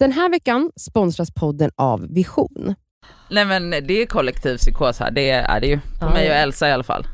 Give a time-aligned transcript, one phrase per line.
[0.00, 2.74] Den här veckan sponsras podden av Vision.
[3.30, 5.76] Nej men det är kollektiv psykos här, det är det ju.
[5.76, 6.36] På Ja, mig och.
[6.36, 7.06] Elsa i alla fall.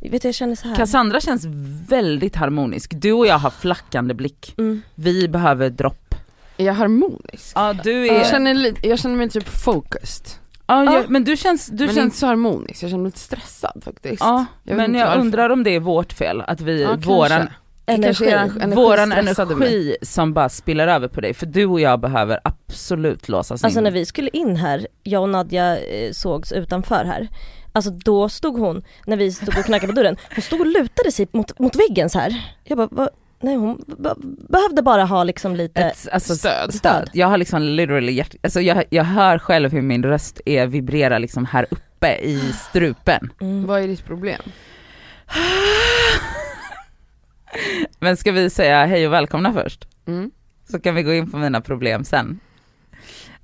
[0.00, 0.76] Vet du, jag känner så här.
[0.76, 1.44] Cassandra känns
[1.88, 2.92] väldigt harmonisk.
[2.96, 4.54] Du och jag har flackande blick.
[4.58, 4.82] Mm.
[4.94, 6.14] Vi behöver dropp.
[6.56, 7.52] Är jag harmonisk?
[7.54, 8.14] Ja du är...
[8.14, 10.26] Jag känner, lite, jag känner mig typ focused.
[10.66, 10.94] ja, Ja.
[10.94, 13.82] jag, men du känns, du men känns inte så harmonisk, jag känner mig lite stressad
[13.84, 14.20] faktiskt.
[14.22, 15.20] Ja, Jag men jag varför.
[15.20, 17.54] undrar om det är vårt fel, att vi, Ja, våran, kanske.
[17.88, 18.30] Energi.
[18.30, 21.34] energi våran energi som bara spiller över på dig.
[21.34, 23.84] För du och jag behöver absolut låsas Alltså in.
[23.84, 27.28] när vi skulle in här, jag och Nadja eh, sågs utanför här.
[27.72, 31.12] Alltså då stod hon, när vi stod och knackade på dörren, hon stod och lutade
[31.12, 32.42] sig mot, mot väggen så här.
[32.64, 33.08] Jag bara, va?
[33.40, 34.14] nej hon be-
[34.48, 36.74] behövde bara ha liksom lite Ett, alltså, Stöd.
[36.74, 37.10] stöd.
[37.12, 38.34] Jag har liksom literally hjärt...
[38.42, 43.30] alltså jag, jag hör själv hur min röst är vibrerar liksom här uppe i strupen.
[43.40, 43.66] Mm.
[43.66, 44.40] Vad är ditt problem?
[47.98, 49.88] Men ska vi säga hej och välkomna först?
[50.06, 50.30] Mm.
[50.70, 52.40] Så kan vi gå in på mina problem sen.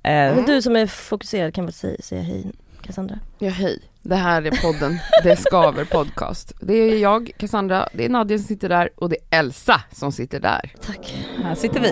[0.03, 3.19] Men du som är fokuserad kan väl säga, säga hej Cassandra?
[3.39, 6.53] Ja hej, det här är podden Det skaver podcast.
[6.61, 10.11] Det är jag, Cassandra, det är Nadja som sitter där och det är Elsa som
[10.11, 10.73] sitter där.
[10.81, 11.15] Tack.
[11.43, 11.91] här sitter vi.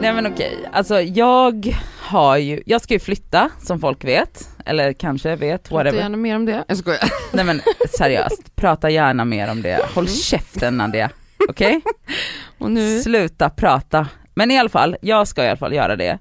[0.00, 4.92] Nej men okej, alltså jag har ju, jag ska ju flytta som folk vet, eller
[4.92, 5.98] kanske vet, Prata whatever.
[6.02, 6.64] gärna mer om det.
[6.68, 7.12] Jag skojar.
[7.32, 7.60] Nej men
[7.98, 9.80] seriöst, prata gärna mer om det.
[9.94, 11.10] Håll käften Nadia,
[11.48, 11.80] okej?
[12.58, 14.08] Och nu, Sluta prata.
[14.34, 16.18] Men i alla fall, jag ska i alla fall göra det.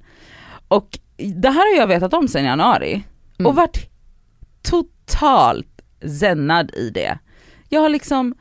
[0.67, 3.03] Och det här har jag vetat om sedan januari
[3.39, 3.47] Mm.
[3.50, 3.89] och varit
[4.62, 5.81] totalt
[6.19, 7.17] zennad i det.
[7.69, 8.36] Jag har liksom,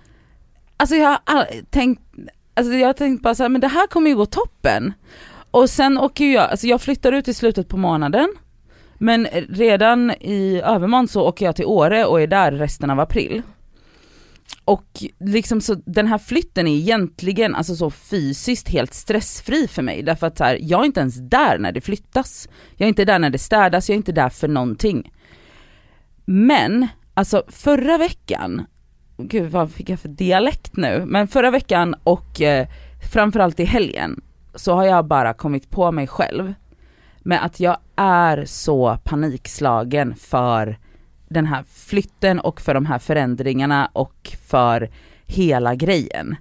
[0.77, 2.03] alltså jag har tänkt,
[2.57, 4.93] alltså jag har tänkt bara så här, men det här kommer ju gå toppen.
[5.51, 8.29] Och sen åker ju jag, alltså jag flyttar ut i slutet på månaden,
[8.99, 13.43] men redan i övermorgon så åker jag till Åre och är där resten av april.
[14.65, 20.03] Och liksom så den här flytten är egentligen alltså så fysiskt helt stressfri för mig
[20.03, 22.49] därför att så här, jag är inte ens där när det flyttas.
[22.77, 25.13] Jag är inte där när det städas, jag är inte där för någonting.
[26.25, 28.67] Men, alltså förra veckan,
[29.17, 32.67] gud vad fick jag för dialekt nu, men förra veckan och eh,
[33.13, 34.21] framförallt i helgen
[34.55, 36.55] så har jag bara kommit på mig själv
[37.19, 40.79] med att jag är så panikslagen för
[41.29, 44.91] den här flytten och för de här förändringarna och för
[45.27, 46.37] hela grejen.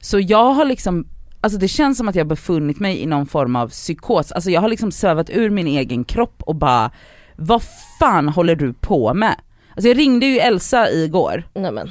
[0.00, 1.06] Så jag har liksom,
[1.40, 4.60] alltså det känns som att jag befunnit mig i någon form av psykos, alltså jag
[4.60, 6.90] har liksom sövat ur min egen kropp och bara,
[7.36, 7.62] vad
[7.98, 9.40] fan håller du på med?
[9.70, 11.90] Alltså jag ringde ju Elsa igår Nej men,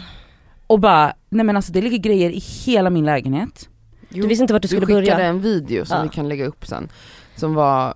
[0.68, 3.70] och bara, nej men alltså det ligger grejer i hela min lägenhet.
[4.09, 5.20] du visste inte vart du skulle skickade börja.
[5.28, 6.03] en video som Ja.
[6.03, 6.90] vi kan lägga upp sen.
[7.36, 7.94] Som var,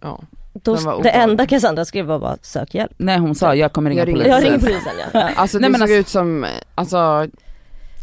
[0.00, 0.20] ja,
[0.52, 2.92] Då, var det enda Cassandra skrev var bara sök hjälp.
[2.96, 4.32] Nej hon sa jag kommer ringa Jag polisen.
[4.32, 5.20] Jag ringer polisen ja.
[5.36, 7.26] alltså det Nej, men såg alltså- ut som, alltså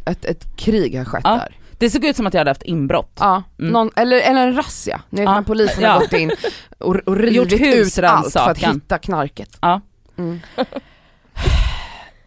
[0.05, 1.29] ett, ett krig har skett Ja.
[1.31, 1.55] där.
[1.79, 3.11] Det såg ut som att jag hade haft inbrott.
[3.19, 3.71] Ja, Mm.
[3.73, 5.01] någon, eller, eller en razzia.
[5.09, 5.35] Ni vet Ja.
[5.35, 5.89] när polisen Ja.
[5.89, 6.31] har gått in
[6.77, 9.57] och, och Gjort rivit ut allt för att hitta knarket.
[9.61, 9.81] Ja.
[10.17, 10.39] Mm.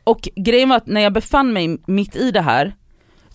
[0.04, 2.74] Och grejen var att när jag befann mig mitt i det här,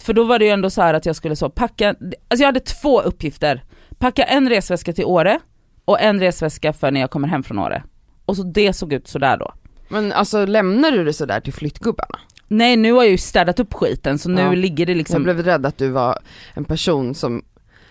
[0.05, 2.45] för då var det ju ändå så här att jag skulle så packa, alltså jag
[2.45, 3.63] hade två uppgifter.
[3.97, 5.39] Packa en resväska till Åre
[5.85, 7.83] och en resväska för när jag kommer hem från Åre.
[8.25, 9.53] Och så det såg ut sådär då.
[9.89, 12.19] Men alltså lämnar du det sådär till flyttgubbarna?
[12.47, 14.51] Nej nu har jag ju städat upp skiten så nu Ja.
[14.51, 16.19] ligger det Jag liksom, blev rädd att du var
[16.53, 17.43] en person som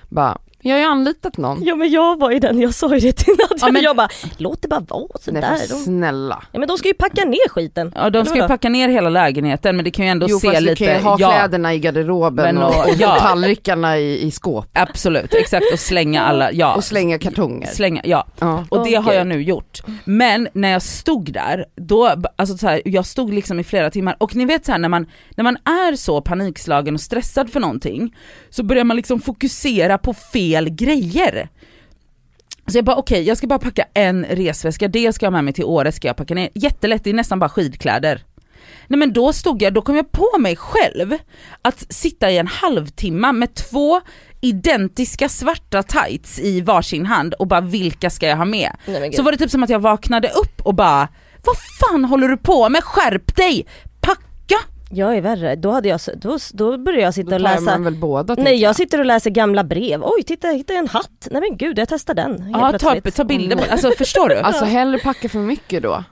[0.08, 1.64] bara, jag har ju anlitat någon.
[1.64, 3.96] Ja men jag var ju den, jag sa ju det till Nadja, Ja, men- jag
[3.96, 5.56] bara låt det bara vara Nej sådär.
[5.56, 6.42] för De, snälla.
[6.52, 7.92] ja men de ska ju packa ner skiten.
[7.96, 10.46] ja de ska ju packa ner hela lägenheten men det kan ju ändå Jo se
[10.48, 13.16] fast du lite, kan ju ha ja kläderna i garderoben Men och, och- och ja.
[13.20, 14.66] tallrikarna i, i skåp.
[14.72, 16.74] absolut, exakt och slänga alla, ja.
[16.74, 17.66] Och slänga kartonger.
[17.66, 18.26] Slänga, ja.
[18.40, 18.64] Ja.
[18.70, 19.82] Och det Åh, har jag nu gjort.
[20.04, 24.16] Men när jag stod där, då, alltså så här, jag stod liksom i flera timmar
[24.20, 27.60] och ni vet så här, när man, när man är så panikslagen och stressad för
[27.60, 28.14] någonting
[28.50, 31.48] så börjar man liksom fokusera på fel grejer.
[32.66, 35.44] Så jag bara okej, jag ska bara packa en resväska, det ska jag ha med
[35.44, 36.48] mig till Åre ska jag packa ner.
[36.54, 38.22] Jättelätt, det är nästan bara skidkläder.
[38.86, 41.14] Nej men då stod jag, då kom jag på mig själv
[41.62, 44.00] att sitta i en halvtimme med två
[44.40, 48.76] identiska svarta tights i varsin hand och bara vilka ska jag ha med?
[48.86, 49.12] Nej.
[49.12, 51.08] Så var det typ som att jag vaknade upp och bara,
[51.44, 52.84] vad fan håller du på med?
[52.84, 53.66] Skärp dig!
[54.94, 57.84] Jag är värre, då, hade jag, då, då började jag sitta Då och läsa man
[57.84, 61.28] väl båda Nej jag sitter och läser gamla brev, oj titta jag hittade en hatt,
[61.30, 64.34] nej men gud jag testar den Ja, ta, ta bilder på alltså förstår du?
[64.44, 66.04] Alltså hellre packa för mycket då.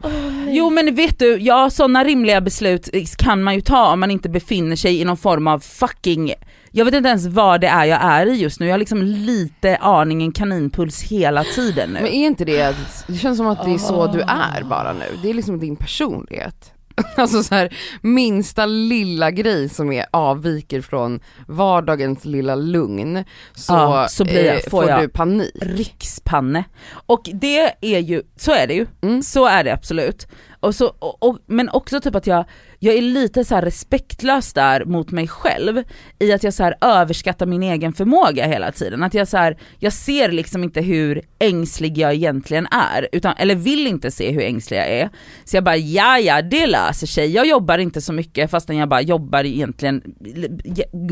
[0.49, 2.89] Jo men vet du, ja sådana rimliga beslut
[3.19, 6.35] kan man ju ta om man inte befinner sig i någon form av fucking
[6.75, 9.03] jag vet inte ens vad det är jag är i just nu, jag har liksom
[9.03, 11.95] lite aningen kaninpuls hela tiden nu.
[11.95, 12.77] Men är inte det,
[13.07, 15.05] det känns som att det är så du är bara nu.
[15.23, 16.73] Det är liksom din personlighet.
[17.17, 23.25] Alltså så här, minsta lilla grej som är avviker från vardagens lilla lugn
[23.55, 25.51] så, Ja, så blir jag- eh, får jag- du panik.
[25.61, 26.65] rikspanne.
[27.07, 29.23] Och det är ju, så är det ju, Mm.
[29.23, 30.27] så är det absolut.
[30.63, 32.45] Och så, och, och, men också typ att jag,
[32.79, 35.83] jag är lite så här respektlös där mot mig själv
[36.19, 39.03] i att jag så här överskattar min egen förmåga hela tiden.
[39.03, 43.55] Att jag så här, jag ser liksom inte hur ängslig jag egentligen är, utan, eller
[43.55, 45.11] vill inte se hur ängslig jag är.
[45.45, 48.89] Så jag bara ja ja det löser sig, jag jobbar inte så mycket fastän jag
[48.89, 50.03] bara jobbar egentligen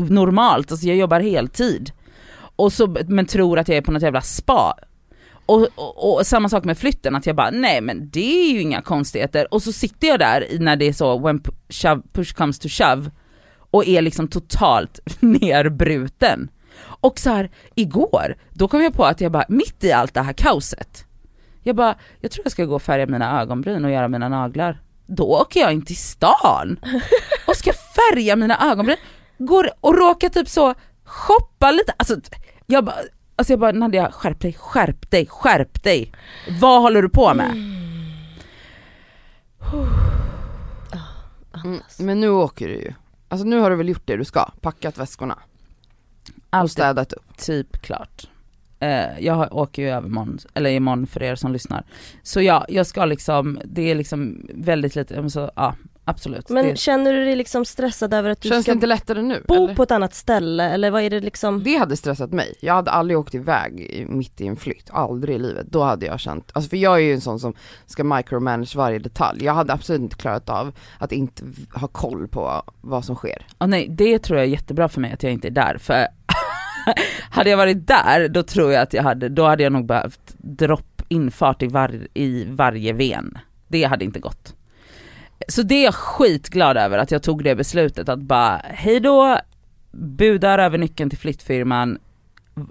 [0.09, 1.91] normalt, alltså jag jobbar heltid.
[2.55, 4.75] Och så, men tror att jag är på något jävla spa.
[5.45, 8.61] Och, och, och samma sak med flytten, att jag bara nej men det är ju
[8.61, 9.53] inga konstigheter.
[9.53, 11.43] Och så sitter jag där när det är så when
[12.13, 13.11] push comes to shove
[13.71, 16.49] och är liksom totalt nerbruten.
[16.83, 20.21] Och så här igår, då kom jag på att jag bara, mitt i allt det
[20.21, 21.05] här kaoset,
[21.63, 24.81] jag bara, jag tror jag ska gå och färga mina ögonbryn och göra mina naglar.
[25.05, 26.79] Då åker jag in till stan
[27.47, 28.97] och ska färga mina ögonbryn,
[29.37, 30.73] går och råkar typ så
[31.03, 32.15] shoppa lite, alltså
[32.65, 32.95] jag bara,
[33.35, 36.11] alltså jag bara Nadja skärp dig, skärp dig, skärp dig.
[36.61, 37.51] Vad håller du på med?
[41.63, 41.81] Mm.
[41.99, 42.93] Men nu åker du ju.
[43.27, 45.37] Alltså nu har du väl gjort det du ska, packat väskorna
[46.35, 47.37] och Allt är städat upp.
[47.37, 48.27] typ klart.
[48.79, 51.83] Eh, jag åker ju övermorgon, eller imorgon för er som lyssnar.
[52.23, 55.75] Så ja, jag ska liksom, det är liksom väldigt lite, så, ja
[56.05, 56.49] absolut.
[56.49, 59.43] Men det, känner du dig liksom stressad över att du Känns ska inte lättare nu?
[59.47, 59.75] bo eller?
[59.75, 61.63] på ett annat ställe eller vad är det liksom?
[61.63, 62.53] Det hade stressat mig.
[62.59, 65.67] Jag hade aldrig åkt iväg i- mitt i en flytt, aldrig i livet.
[65.69, 67.53] Då hade jag känt, alltså för jag är ju en sån som
[67.85, 69.43] ska micromanage varje detalj.
[69.45, 71.43] Jag hade absolut inte klarat av att inte
[71.73, 73.45] ha koll på vad som sker.
[73.57, 76.07] och nej, det tror jag är jättebra för mig att jag inte är där, för
[77.31, 80.35] hade jag varit där, då tror jag att jag hade, då hade jag nog behövt
[80.37, 83.37] dropp infart i, var, i varje ven.
[83.67, 84.55] Det hade inte gått.
[85.47, 89.39] Så det är jag skitglad över att jag tog det beslutet att bara, hej då,
[89.91, 91.97] budar över nyckeln till flyttfirman,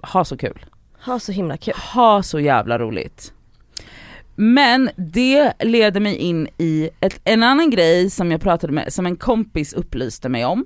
[0.03, 0.65] ha så kul.
[1.05, 1.73] Ha så himla kul.
[1.93, 3.33] Ha så jävla roligt.
[4.35, 9.05] Men det leder mig in i ett, en annan grej som jag pratade med, som
[9.05, 10.65] en kompis upplyste mig om.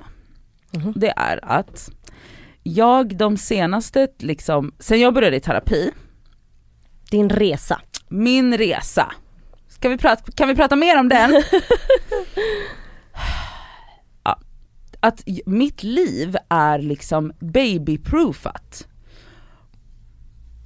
[0.72, 0.94] Mhm.
[0.96, 1.90] Det är att
[2.64, 5.92] jag de senaste, liksom, sen jag började i terapi,
[7.12, 7.82] Din resa.
[8.08, 9.12] min resa,
[9.86, 11.32] Ska vi prata, kan vi prata mer om den?
[14.24, 14.40] ja.
[15.00, 18.88] Att mitt liv är liksom babyproofat.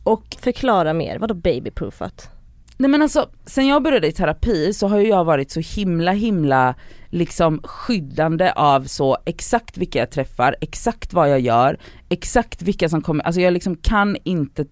[0.03, 2.29] Och Förklara mer, vadå babyproofat?
[2.77, 6.11] Nej men alltså, sen jag började i terapi så har ju jag varit så himla
[6.11, 6.75] himla
[7.09, 11.79] liksom skyddande av så exakt vilka jag träffar, exakt vad jag gör,
[12.09, 14.65] exakt vilka som kommer, alltså jag liksom kan inte,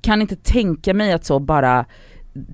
[0.00, 1.86] kan inte tänka mig att så bara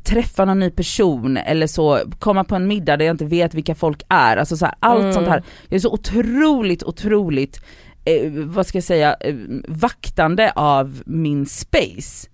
[0.04, 3.74] träffa någon ny person eller så komma på en middag där jag inte vet vilka
[3.74, 5.12] folk är, alltså så här, allt Mm.
[5.12, 5.42] sånt här.
[5.68, 7.60] Jag är så otroligt, otroligt,
[8.04, 9.34] eh, vad ska jag säga, eh,
[9.68, 12.28] vaktande av min space.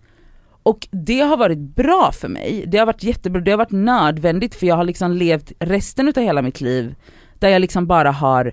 [0.62, 4.54] Och det har varit bra för mig, det har varit jättebra, det har varit nödvändigt
[4.54, 6.94] för jag har liksom levt resten utav hela mitt liv
[7.38, 8.52] där jag liksom bara har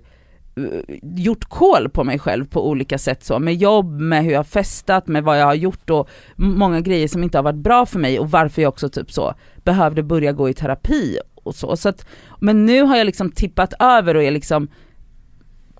[0.56, 4.40] Eh, gjort koll på mig själv på olika sätt så, med jobb, med hur jag
[4.40, 7.86] har festat, med vad jag har gjort och många grejer som inte har varit bra
[7.86, 11.78] för mig och varför jag också typ så behövde börja gå i terapi och så.
[11.78, 12.06] så att,
[12.40, 14.68] men nu har jag liksom tippat över och är liksom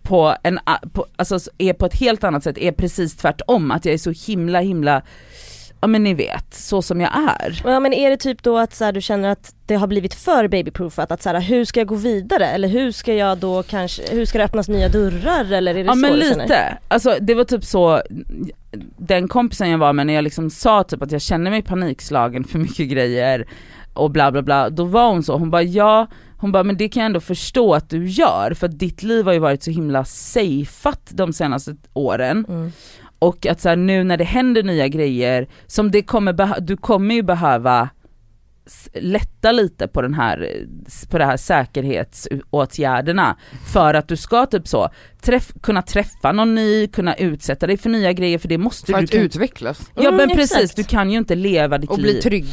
[0.04, 0.60] på en,
[0.94, 4.12] på, alltså är på ett helt annat sätt, är precis tvärtom, att jag är så
[4.32, 5.02] himla himla
[5.82, 7.62] ja men ni vet, så som jag är.
[7.64, 10.14] Ja men är det typ då att så här, du känner att det har blivit
[10.14, 11.12] för babyproofat?
[11.12, 12.46] Att så här, hur ska jag gå vidare?
[12.48, 15.52] Eller hur ska jag då kanske, hur ska det öppnas nya dörrar?
[15.52, 18.02] Eller är det Ja så men lite, alltså det var typ så,
[18.98, 22.44] den kompisen jag var med när jag liksom sa typ att jag känner mig panikslagen
[22.44, 23.46] för mycket grejer
[23.94, 26.08] och bla bla bla, då var hon så, hon bara ja,
[26.38, 29.26] hon bara men det kan jag ändå förstå att du gör för att ditt liv
[29.26, 32.72] har ju varit så himla safeat de senaste åren Mm.
[33.22, 37.16] Och att så här, nu när det händer nya grejer, som det kommer du kommer
[37.16, 37.90] ju behöva
[38.94, 40.66] lätta lite på den här,
[41.10, 43.38] på det här säkerhetsåtgärderna
[43.74, 44.90] för att du ska typ så,
[45.22, 49.00] träff, kunna träffa någon ny, kunna utsätta dig för nya grejer för det måste För
[49.00, 50.76] du att kan, utvecklas Ja Mm, men precis, exakt.
[50.76, 52.46] du kan ju inte leva ditt och liv bli trygg.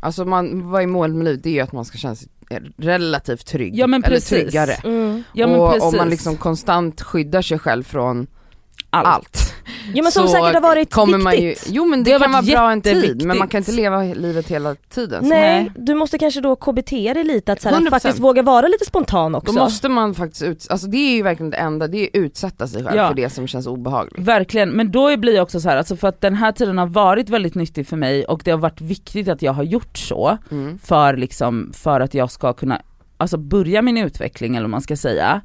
[0.00, 1.42] Alltså man, vad är målet med livet?
[1.42, 2.28] Det är ju att man ska känna sig
[2.76, 3.76] relativt trygg.
[3.76, 4.28] Ja, men eller precis.
[4.28, 4.72] tryggare.
[4.72, 5.22] Mm.
[5.32, 8.26] Ja men och om man liksom konstant skyddar sig själv från
[8.90, 9.06] Allt.
[9.06, 9.54] allt.
[9.94, 11.68] Ja men som säkert har varit kommer man ju, viktigt.
[11.72, 14.48] jo men det, Det kan vara bra en tid men man kan inte leva livet
[14.48, 15.22] hela tiden.
[15.22, 17.90] Så Nej, du måste kanske då KBT dig lite, att så här, 100%.
[17.90, 19.52] faktiskt våga vara lite spontan Då också.
[19.52, 22.84] måste man faktiskt ut, alltså det är ju verkligen det enda, det är utsätta sig
[22.84, 23.08] själv Ja.
[23.08, 24.18] för det som känns obehagligt.
[24.18, 26.86] Verkligen, men då blir jag också så här, alltså för att den här tiden har
[26.86, 30.38] varit väldigt nyttig för mig och det har varit viktigt att jag har gjort så
[30.50, 30.78] Mm.
[30.84, 32.80] för liksom, för att jag ska kunna
[33.20, 35.40] Alltså börja min utveckling eller vad man ska säga.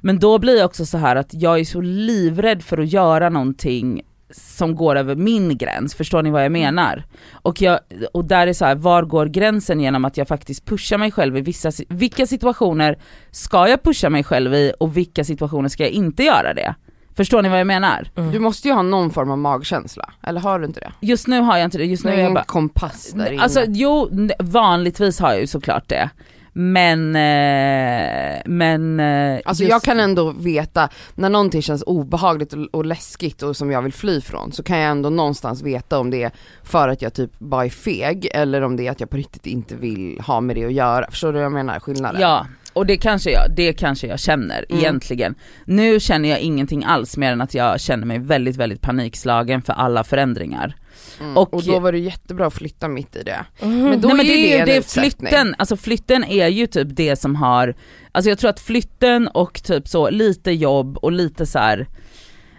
[0.00, 3.28] Men då blir jag också så här att jag är så livrädd för att göra
[3.28, 4.02] någonting
[4.36, 7.04] som går över min gräns, förstår ni vad jag menar?
[7.32, 7.80] Och, jag,
[8.12, 11.36] och där är så här, var går gränsen genom att jag faktiskt pushar mig själv
[11.36, 12.98] i vissa, vilka situationer
[13.30, 16.74] ska jag pusha mig själv i och vilka situationer ska jag inte göra det?
[17.16, 18.10] Förstår ni vad jag menar?
[18.16, 18.32] Mm.
[18.32, 20.92] Du måste ju ha någon form av magkänsla, eller har du inte det?
[21.00, 23.42] Just nu har jag inte det, just nu är jag bara kompass där inne.
[23.42, 26.10] Alltså jo, vanligtvis har jag ju såklart det.
[26.56, 29.00] Men, eh, men...
[29.00, 33.56] Eh, Alltså just- jag kan ändå veta, när någonting känns obehagligt och, och läskigt och
[33.56, 36.30] som jag vill fly från så kan jag ändå någonstans veta om det är
[36.62, 39.46] för att jag typ bara är feg eller om det är att jag på riktigt
[39.46, 41.10] inte vill ha med det att göra.
[41.10, 41.80] Förstår du vad jag menar?
[41.80, 42.20] Skillnaden?
[42.20, 44.80] Ja, och det kanske jag, det kanske jag känner Mm.
[44.80, 45.34] egentligen.
[45.64, 49.72] Nu känner jag ingenting alls mer än att jag känner mig väldigt, väldigt panikslagen för
[49.72, 50.74] alla förändringar.
[51.20, 51.36] Mm.
[51.36, 53.44] och- Och, då var det jättebra att flytta mitt i det.
[53.60, 53.82] Mm.
[53.90, 55.10] Men då Nej men är det är det utsättning.
[55.28, 57.74] flytten, alltså flytten är ju typ det som har,
[58.12, 61.86] alltså jag tror att flytten och typ så lite jobb och lite så här,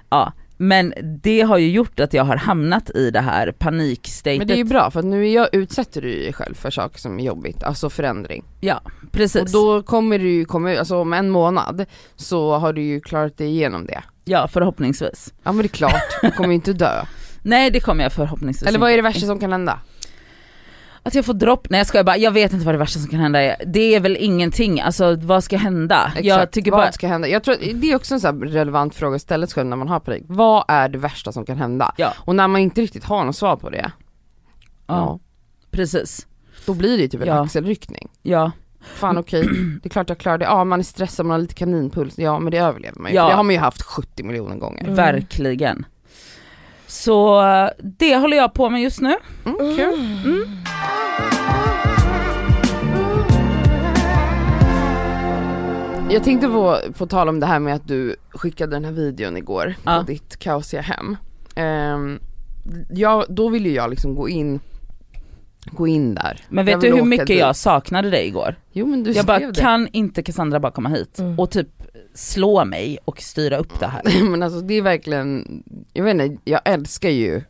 [0.09, 4.37] ja men det har ju gjort att jag har hamnat i det här panikstatet.
[4.37, 6.71] Men det är ju bra för att nu är jag, utsätter du dig själv för
[6.71, 8.43] saker som är jobbigt, alltså förändring.
[9.11, 9.41] Precis.
[9.41, 12.99] Och då kommer du ju komma ut, alltså om en månad så har du ju
[13.01, 14.03] klarat dig igenom det.
[14.25, 15.33] Ja förhoppningsvis.
[15.43, 17.05] Ja men det är klart, du kommer ju inte dö.
[17.45, 19.79] Nej det kommer jag förhoppningsvis Eller vad är det värsta som kan hända?
[21.03, 23.09] Att jag får dropp, nej jag skojar bara, jag vet inte vad det värsta som
[23.09, 23.55] kan hända är.
[23.65, 26.05] Det är väl ingenting, alltså vad ska hända?
[26.07, 27.27] Exakt, Jag tycker vad bara, ska hända?
[27.27, 29.87] Jag tror det är också en här relevant fråga att ställa sig själv när man
[29.87, 30.23] har panik.
[30.27, 31.93] Vad är det värsta som kan hända?
[31.97, 32.13] Ja.
[32.17, 33.91] Och när man inte riktigt har något svar på det,
[34.87, 35.19] ja,
[35.71, 36.27] precis.
[36.65, 37.43] då blir det ju typ en Ja.
[37.43, 38.09] axelryckning.
[38.21, 38.51] Ja,
[38.93, 39.47] Fan okej,
[39.83, 40.45] det är klart jag klarar det.
[40.45, 43.17] Ja man är stressad, man har lite kaninpuls, ja men det överlever man ju.
[43.17, 43.23] Ja.
[43.23, 44.83] För det har man ju haft 70 miljoner gånger.
[44.83, 44.95] Mm.
[44.95, 45.85] verkligen.
[46.95, 47.41] Så
[47.79, 49.15] det håller jag på med just nu.
[49.45, 49.93] Mm, kul.
[50.25, 50.45] Mm.
[56.09, 59.37] Jag tänkte på, på tal om det här med att du skickade den här videon
[59.37, 59.97] igår Ja.
[59.97, 61.17] på ditt kaosiga hem.
[61.95, 62.19] Um,
[62.91, 64.59] ja, då ville ju jag liksom gå in,
[65.65, 66.39] gå in där.
[66.49, 67.39] Men Jag vet du hur mycket dit.
[67.39, 68.55] jag saknade dig igår?
[68.71, 69.59] Jo men du Jag bara, det.
[69.61, 71.39] kan inte Cassandra bara komma hit Mm.
[71.39, 71.67] och typ
[72.13, 74.23] slå mig och styra upp det här?
[74.29, 77.41] men alltså det är verkligen, jag vet inte, jag älskar ju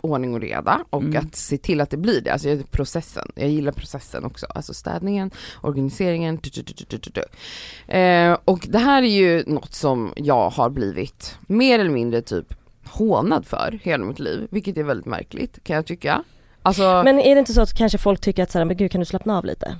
[0.00, 1.16] ordning och reda och Mm.
[1.26, 4.74] att se till att det blir det, alltså jag- processen, jag gillar processen också, alltså
[4.74, 5.30] städningen,
[5.62, 7.20] organiseringen, tu, tu, tu.
[7.96, 12.54] Eh, och det här är ju något som jag har blivit mer eller mindre typ
[12.86, 16.22] hånad för hela mitt liv, vilket är väldigt märkligt kan jag tycka.
[16.62, 18.90] Alltså, Men är det inte så att kanske folk tycker att så här, men gud
[18.90, 19.78] kan du slappna av lite?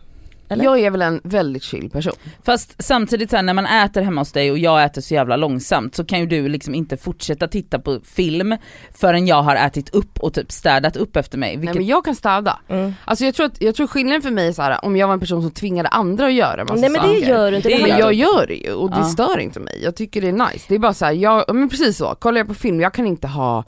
[0.49, 0.65] Eller?
[0.65, 2.13] jag är väl en väldigt chill person.
[2.43, 5.37] Fast samtidigt så här, när man äter hemma hos dig och jag äter så jävla
[5.37, 8.57] långsamt så kan ju du liksom inte fortsätta titta på film
[8.95, 11.49] förrän jag har ätit upp och typ städat upp efter mig.
[11.49, 12.59] Nej Vilket, men jag kan städa.
[12.69, 12.95] Mm.
[13.05, 15.15] Alltså jag tror, att, jag tror skillnaden för mig är så här, om jag var
[15.15, 17.29] en person som tvingade andra att göra massa Nej men det saker.
[17.29, 17.69] gör du inte.
[17.69, 19.05] Det Men jag gör det ju och det Ja.
[19.05, 20.65] stör inte mig, jag tycker det är nice.
[20.69, 23.07] Det är bara så här, jag, men precis så, kollar jag på film, jag kan
[23.07, 23.65] inte ha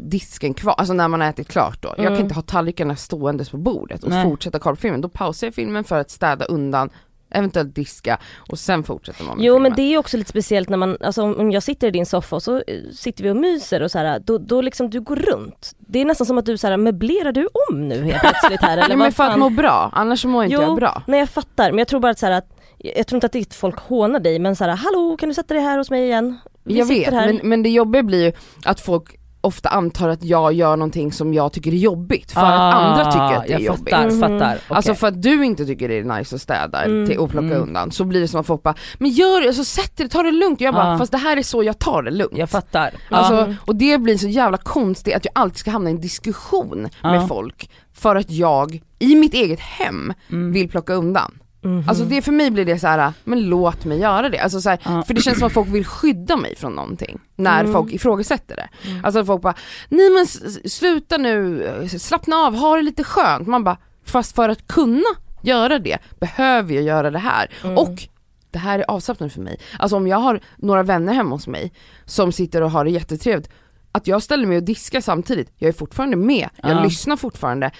[0.00, 1.88] disken kvar, alltså när man har ätit klart då.
[1.88, 2.12] Jag Mm.
[2.14, 4.24] kan inte ha tallrikarna ståendes på bordet och Nej.
[4.24, 5.00] fortsätta kolla på filmen.
[5.00, 6.90] Då pausar jag filmen för att städa undan,
[7.30, 9.62] eventuellt diska och sen fortsätter man med Jo filmen.
[9.62, 12.36] men det är också lite speciellt när man, alltså om jag sitter i din soffa
[12.36, 12.62] och så eh,
[12.92, 15.72] sitter vi och myser och så här, då, då liksom du går runt.
[15.78, 18.72] Det är nästan som att du så här, möblerar du om nu helt plötsligt här
[18.78, 20.62] eller Nej, men för att må bra, annars mår inte Jo.
[20.62, 21.02] jag bra.
[21.06, 23.36] Nej jag fattar, men jag tror bara att så här, att jag tror inte att
[23.46, 26.04] att folk hånar dig men så här, hallå kan du sätta dig här hos mig
[26.04, 26.38] igen?
[26.64, 27.26] Vi jag vet, här.
[27.26, 28.32] men, men det jobbiga blir ju
[28.64, 32.74] att folk ofta antar att jag gör någonting som jag tycker är jobbigt för att
[32.74, 33.90] andra tycker att det är Ah, jag jobbigt.
[33.94, 34.20] fattar, Mhm.
[34.20, 34.54] fattar.
[34.56, 34.76] Okej.
[34.76, 37.06] Alltså för att du inte tycker det är nice att städa Mm.
[37.08, 37.62] till och plocka Mm.
[37.62, 40.22] undan så blir det som att folk bara Men gör det, alltså sätt det, ta
[40.22, 40.60] det lugnt.
[40.60, 40.98] Jag bara Ja.
[40.98, 42.38] fast det här är så jag tar det lugnt.
[42.38, 42.90] jag fattar.
[43.10, 46.88] Alltså, och det blir så jävla konstigt att jag alltid ska hamna i en diskussion
[47.02, 50.52] med folk för att jag i mitt eget hem Mm.
[50.52, 51.32] vill plocka undan.
[51.64, 51.88] Mhm.
[51.88, 54.38] Alltså det för mig blir det så här, men låt mig göra det.
[54.38, 55.02] Alltså så här, Ja.
[55.02, 57.72] För det känns som att folk vill skydda mig från någonting när Mm.
[57.72, 58.68] folk ifrågasätter det.
[58.90, 59.04] Mm.
[59.04, 59.54] Alltså folk bara,
[59.88, 60.26] nej men
[60.70, 63.48] sluta nu, slappna av, ha det lite skönt.
[63.48, 65.02] Man bara, fast för att kunna
[65.42, 67.50] göra det behöver jag göra det här.
[67.64, 67.78] Mm.
[67.78, 68.02] Och
[68.50, 69.58] det här är avslappnande för mig.
[69.78, 71.72] Alltså om jag har några vänner hemma hos mig
[72.04, 73.50] som sitter och har det jättetrevligt,
[73.92, 76.82] att jag ställer mig och diskar samtidigt, jag är fortfarande med, jag Ja.
[76.84, 77.70] lyssnar fortfarande.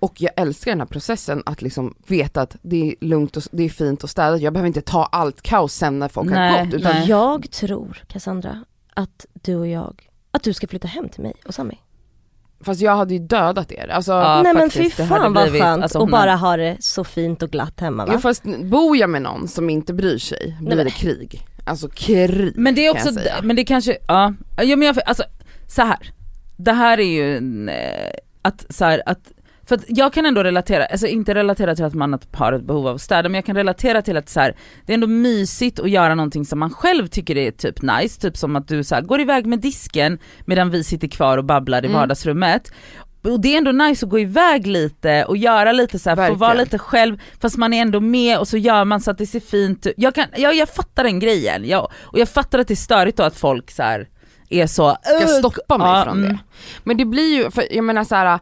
[0.00, 3.62] Och jag älskar den här processen att liksom veta att det är lugnt och det
[3.62, 4.40] är fint och städat.
[4.40, 6.74] Jag behöver inte ta allt kaos sen när folk Nej, har gått.
[6.74, 7.08] Utan nej.
[7.08, 8.64] Jag tror, Cassandra,
[8.94, 11.78] att du och jag, att du ska flytta hem till mig och Sami.
[12.60, 13.88] Fast jag hade ju dödat er.
[13.88, 16.36] Alltså, Ja, Nej men faktiskt, fy det hade fan vad blivit- skönt alltså, hon bara
[16.36, 18.12] ha det så fint och glatt hemma va?
[18.12, 21.46] ja, fast bor jag med någon som inte bryr sig blir men- det krig.
[21.64, 23.10] Alltså krig Men det är också,
[23.42, 25.22] men det kanske, ja, ja men jag, alltså
[25.66, 26.12] så här.
[26.56, 27.36] det här är ju
[27.68, 28.10] eh,
[28.42, 29.32] att så här, att
[29.68, 32.86] för att jag kan ändå relatera, alltså inte relatera till att man har ett behov
[32.88, 34.56] av att städa men jag kan relatera till att så här,
[34.86, 38.36] det är ändå mysigt att göra någonting som man själv tycker är typ nice, typ
[38.36, 41.84] som att du så här, går iväg med disken medan vi sitter kvar och babblar
[41.84, 42.00] i Mm.
[42.00, 42.72] vardagsrummet.
[43.22, 46.34] Och det är ändå nice att gå iväg lite och göra lite så här, få
[46.34, 49.26] vara lite själv fast man är ändå med och så gör man så att det
[49.26, 49.94] ser fint ut.
[49.96, 53.16] Jag, kan, jag, jag fattar den grejen, jag, och jag fattar att det är störigt
[53.16, 54.08] då att folk så här
[54.48, 56.28] är så ska stoppa mig Ja, från mm.
[56.32, 56.38] det.
[56.84, 58.38] Men det blir ju, för jag menar så här,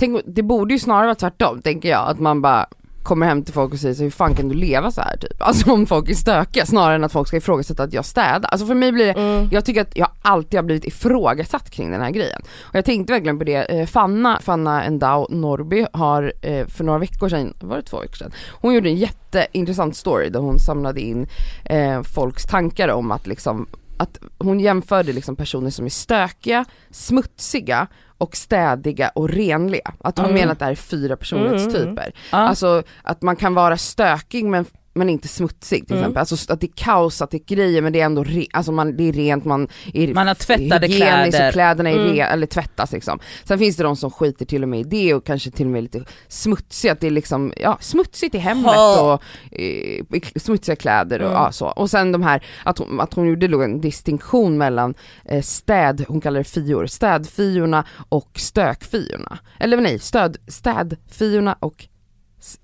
[0.00, 2.66] tänk, det borde ju snarare vara tvärtom tänker jag, att man bara
[3.02, 5.42] kommer hem till folk och säger så hur fan kan du leva så här typ?
[5.42, 8.48] Alltså om folk är stökiga snarare än att folk ska ifrågasätta att jag städar.
[8.50, 9.48] Alltså för mig blir det, Mm.
[9.52, 12.42] jag tycker att jag alltid har blivit ifrågasatt kring den här grejen.
[12.60, 16.98] Och jag tänkte verkligen på det, eh, Fanna, Fanna Endau Norby har eh, för några
[16.98, 18.32] veckor sedan, var det två veckor sedan?
[18.60, 21.26] Hon gjorde en jätteintressant story där hon samlade in
[21.64, 23.66] eh, folks tankar om att liksom
[24.00, 27.86] att hon jämförde liksom personer som är stökiga, smutsiga
[28.18, 29.94] och städiga och renliga.
[30.00, 30.38] Att hon Mm.
[30.40, 32.12] menar att det här är fyra personlighetstyper.
[32.32, 32.38] Ja.
[32.38, 36.02] Alltså att man kan vara stökig men men inte smutsig till Mm.
[36.04, 36.20] exempel.
[36.20, 38.72] Alltså att det är kaos, att det är grejer men det är ändå re- alltså
[38.72, 41.46] man, det är rent, man är Man har tvättade kläder.
[41.48, 42.12] och kläderna är Mm.
[42.14, 43.18] re- eller tvättas liksom.
[43.44, 45.72] Sen finns det de som skiter till och med i det och kanske till och
[45.72, 49.14] med lite smutsigt, att det är liksom, ja smutsigt i hemmet Ha.
[49.14, 49.22] och
[49.60, 50.02] i
[50.36, 51.42] smutsiga kläder och Mm.
[51.42, 51.66] ja, så.
[51.66, 54.94] Och sen de här, att hon, att hon gjorde en distinktion mellan
[55.24, 59.38] eh, städ, hon kallar det fior, städfiorna och stökfiorna.
[59.60, 61.86] Eller nej, stöd, städfiorna och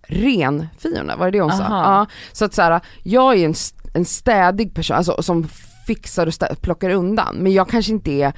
[0.09, 1.62] renfiorna, var det det hon sa?
[1.62, 3.54] Ja, så att så här, jag är en,
[3.95, 5.49] en städig person, alltså som
[5.87, 8.33] fixar och stä- plockar undan, men jag kanske inte är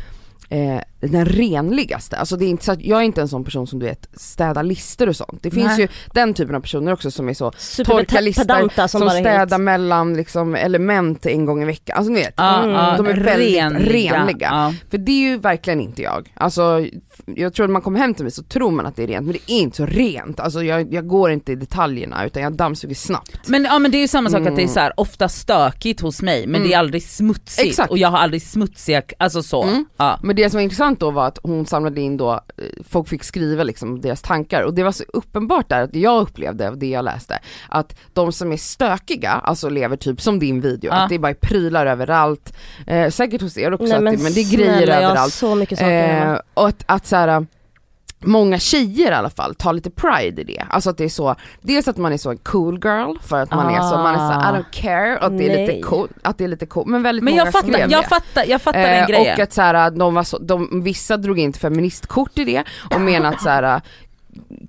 [0.48, 2.16] eh, den renligaste.
[2.16, 4.08] Alltså det är inte så att, jag är inte en sån person som du vet
[4.14, 5.42] städar listor och sånt.
[5.42, 5.80] Det finns Nej.
[5.80, 9.38] ju den typen av personer också som är så Superpedanta listor, som, som, är städar
[9.38, 9.60] helt...
[9.62, 11.96] mellan liksom element en gång i veckan.
[11.98, 12.70] Alltså ni vet, Ja, Mm.
[12.74, 14.14] ja, de är väldigt renliga.
[14.20, 14.48] renliga.
[14.52, 14.74] Ja.
[14.90, 16.32] för det är ju verkligen inte jag.
[16.34, 16.86] Alltså
[17.26, 19.26] jag tror att man kommer hem till mig så tror man att det är rent
[19.26, 20.40] men det är inte så rent.
[20.40, 23.48] Alltså jag, jag går inte i detaljerna utan jag dammsuger snabbt.
[23.48, 24.68] Men, ja, men det är ju samma sak att det är Mm.
[24.74, 26.68] så här, ofta stökigt hos mig men Mm.
[26.68, 27.90] det är aldrig smutsigt Exakt.
[27.90, 29.62] och jag har aldrig smutsiga, alltså så.
[29.62, 29.84] Mm.
[29.96, 30.18] Ja.
[30.22, 32.38] Men det som var intressant då var att hon samlade in då, eh,
[32.88, 36.68] folk fick skriva liksom deras tankar och det var så uppenbart där att jag upplevde
[36.68, 40.90] av det jag läste, att de som är stökiga, alltså lever typ som din video,
[40.90, 40.94] Ja.
[40.94, 42.52] att det är bara prylar överallt,
[42.86, 45.02] eh, säkert hos er också, Nej, att men, det, men det är grejer snälla, jag
[45.02, 45.32] har överallt.
[45.32, 46.32] så mycket saker.
[46.32, 47.46] Eh, och att, att så här,
[48.20, 51.34] Många tjejer i alla fall tar lite pride i det, alltså att det är så,
[51.60, 54.18] dels att man är så en cool girl för att man är så, man är
[54.18, 56.86] så I don't care, och att det är lite cool, att det är lite cool,
[56.86, 58.08] men väldigt Men många jag fattar, skrev jag det.
[58.08, 59.34] fattar, jag fattar Eh, den grejen.
[59.34, 63.00] Och att så här, de var så, de, vissa drog in feministkort i det och
[63.00, 63.80] menade att så här,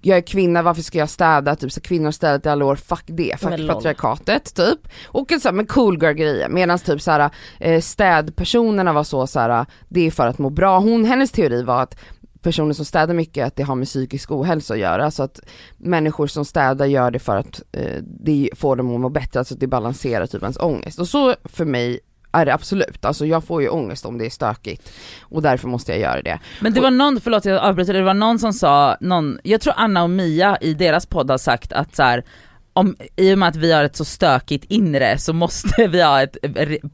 [0.02, 1.56] jag är kvinna, varför ska jag städa?
[1.56, 4.80] Typ så kvinnor har städat i alla år, fuck det, fuck Men patriarkatet typ.
[5.08, 9.28] Och en sån men cool girl grejer, medan typ så här, eh, städpersonerna var så,
[9.28, 10.80] så här, det är för att må bra.
[10.80, 12.00] Hon, hennes teori var att
[12.42, 15.40] personer som städar mycket, att det har med psykisk ohälsa att göra, så att
[15.78, 19.54] människor som städar gör det för att eh, det får dem att må bättre, alltså
[19.54, 21.00] att det balanserar typ ens ångest.
[21.00, 22.00] Och så för mig
[22.32, 25.92] är det absolut, alltså jag får ju ångest om det är stökigt och därför måste
[25.92, 26.40] jag göra det.
[26.62, 29.74] Men det var någon, förlåt jag avbryter, det var någon som sa, någon, jag tror
[29.78, 32.24] Anna och Mia i deras podd har sagt att så här,
[32.74, 36.22] om, i och med att vi har ett så stökigt inre så måste vi ha
[36.22, 36.38] ett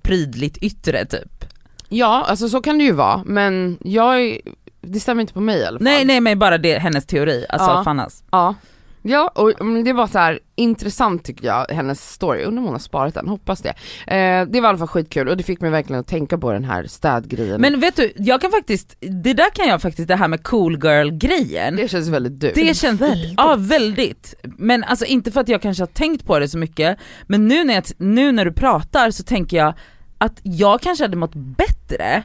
[0.01, 1.45] prydligt yttre typ.
[1.89, 4.41] Ja, alltså så kan det ju vara, men jag, är-
[4.88, 5.84] det stämmer inte på mig i alla fall.
[5.84, 7.84] Nej nej men bara det, hennes teori, alltså Ja.
[7.84, 8.24] Fannas.
[8.32, 8.56] Ja,
[9.02, 12.74] ja och mm, det var så här intressant tycker jag, hennes story, undrar om hon
[12.74, 13.69] har sparat den, hoppas det.
[14.15, 16.52] Eh, det var i alla fall skitkul och det fick mig verkligen att tänka på
[16.52, 17.62] den här städgrejen.
[17.62, 20.74] Men vet du, jag kan faktiskt, det där kan jag faktiskt, det här med cool
[20.84, 22.52] girl grejen, det känns väldigt du.
[22.56, 23.34] Det känns, Väldigt.
[23.38, 24.34] ja väldigt.
[24.43, 27.63] Men alltså inte för att jag kanske har tänkt på det så mycket, men nu
[27.63, 29.74] när, jag, nu när du pratar så tänker jag
[30.17, 32.24] att jag kanske hade mått bättre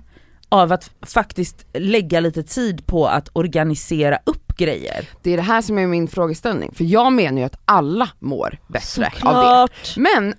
[0.51, 5.09] av att faktiskt lägga lite tid på att organisera upp grejer.
[5.23, 8.59] Det är det här som är min frågeställning, för jag menar ju att alla mår
[8.69, 9.17] bättre av det.
[9.17, 9.97] Såklart.
[9.97, 10.35] Men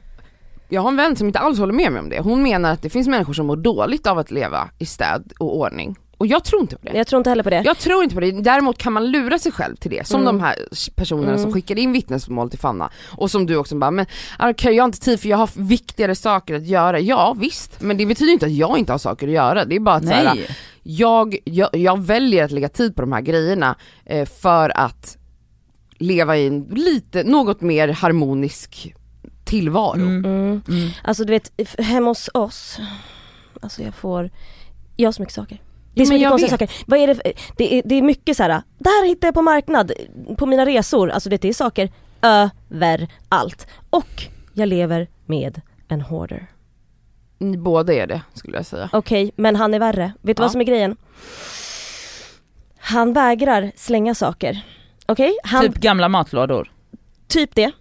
[0.70, 2.20] jag har en vän som inte alls håller med mig om det.
[2.20, 5.58] Hon menar att det finns människor som mår dåligt av att leva i städ och
[5.58, 5.96] ordning.
[6.22, 6.98] Och jag tror inte på det.
[6.98, 7.62] Jag tror inte heller på det.
[7.66, 10.08] Jag tror inte på det, däremot kan man lura sig själv till det.
[10.08, 10.38] Som Mm.
[10.38, 10.56] de här
[10.96, 11.54] personerna som Mm.
[11.54, 12.90] skickade in vittnesmål till Fanna.
[13.18, 14.06] Och som du också bara, men
[14.40, 17.00] okej jag har inte tid för jag har viktigare saker att göra.
[17.00, 19.66] Ja visst, men det betyder inte att jag inte har saker att göra.
[19.66, 20.48] Det är bara att så här, Nej.
[20.84, 25.18] jag, jag, jag väljer att lägga tid på de här grejerna eh, för att
[25.98, 28.94] leva i en lite, något mer harmonisk
[29.46, 29.94] tillvaro.
[29.96, 30.26] Mm.
[30.26, 30.62] Mm.
[30.68, 30.90] Mm.
[31.04, 32.78] Alltså du vet, hemma hos oss,
[33.62, 34.30] alltså jag får,
[34.96, 35.62] jag har så mycket saker.
[35.94, 36.70] Det är så mycket jag konstiga vet.
[36.70, 36.84] saker.
[36.88, 37.24] Vad är det, för,
[37.58, 38.62] det, är, det är mycket så här.
[38.78, 39.92] det här hittar jag på marknad,
[40.38, 41.90] på mina resor, alltså det är saker
[42.22, 43.68] överallt.
[43.90, 44.24] Och
[44.54, 46.48] jag lever med en hoarder.
[47.38, 48.90] Ni båda är det skulle jag säga.
[48.94, 50.12] Okej, men han är värre.
[50.22, 50.46] Vet du Ja.
[50.46, 50.96] vad som är grejen?
[52.78, 54.62] Han vägrar slänga saker.
[55.06, 55.38] Okej?
[55.44, 56.72] Han, Typ gamla matlådor.
[57.28, 57.72] typ det.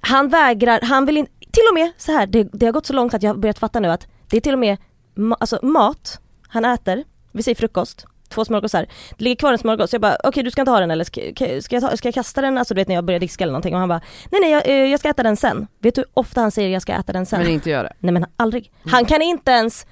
[0.00, 2.92] Han vägrar, han vill inte, till och med så här, det, det har gått så
[2.92, 4.78] långt att jag har börjat fatta nu att det är till och med
[5.14, 8.86] ma- alltså mat han äter, vi säger frukost, två smörgåsar,
[9.18, 11.20] det ligger kvar en smörgås, jag bara okej du ska inte ha den eller ska,
[11.62, 13.52] ska, jag ta, ska jag kasta den, alltså du vet när jag börjar diska eller
[13.52, 15.66] någonting och han bara nej nej jag, eh, jag ska äta den sen.
[15.78, 17.42] Vet du hur ofta han säger jag ska äta den sen?
[17.42, 17.94] Men inte göra det.
[17.98, 18.72] Nej men aldrig.
[18.86, 19.86] Han kan inte ens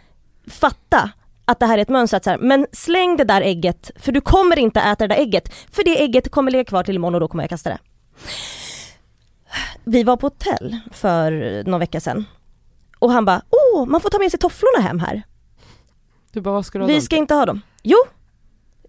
[0.47, 1.11] fatta
[1.45, 4.21] att det här är ett mönster, så här, men släng det där ägget för du
[4.21, 7.21] kommer inte äta det där ägget för det ägget kommer ligga kvar till imorgon och
[7.21, 7.79] då kommer jag kasta det.
[9.85, 12.25] Vi var på hotell för någon vecka sedan
[12.99, 15.23] och han bara åh man får ta med sig tofflorna hem här.
[16.39, 17.19] Du bara, vad ska du ha Vi dem ska till?
[17.19, 17.61] inte ha dem.
[17.83, 17.97] Jo,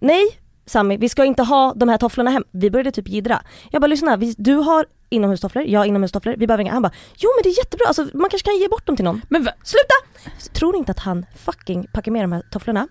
[0.00, 2.44] nej Sami, vi ska inte ha de här tofflorna hem.
[2.50, 3.42] Vi började typ jiddra.
[3.70, 6.72] Jag bara lyssna, vi, du har inomhustofflor, jag har inomhustofflor, vi behöver inga.
[6.72, 9.04] Han bara jo men det är jättebra, alltså, man kanske kan ge bort dem till
[9.04, 9.22] någon.
[9.28, 9.52] Men va?
[9.62, 9.94] Sluta!
[10.58, 12.88] Tror inte att han fucking packar med de här tofflorna.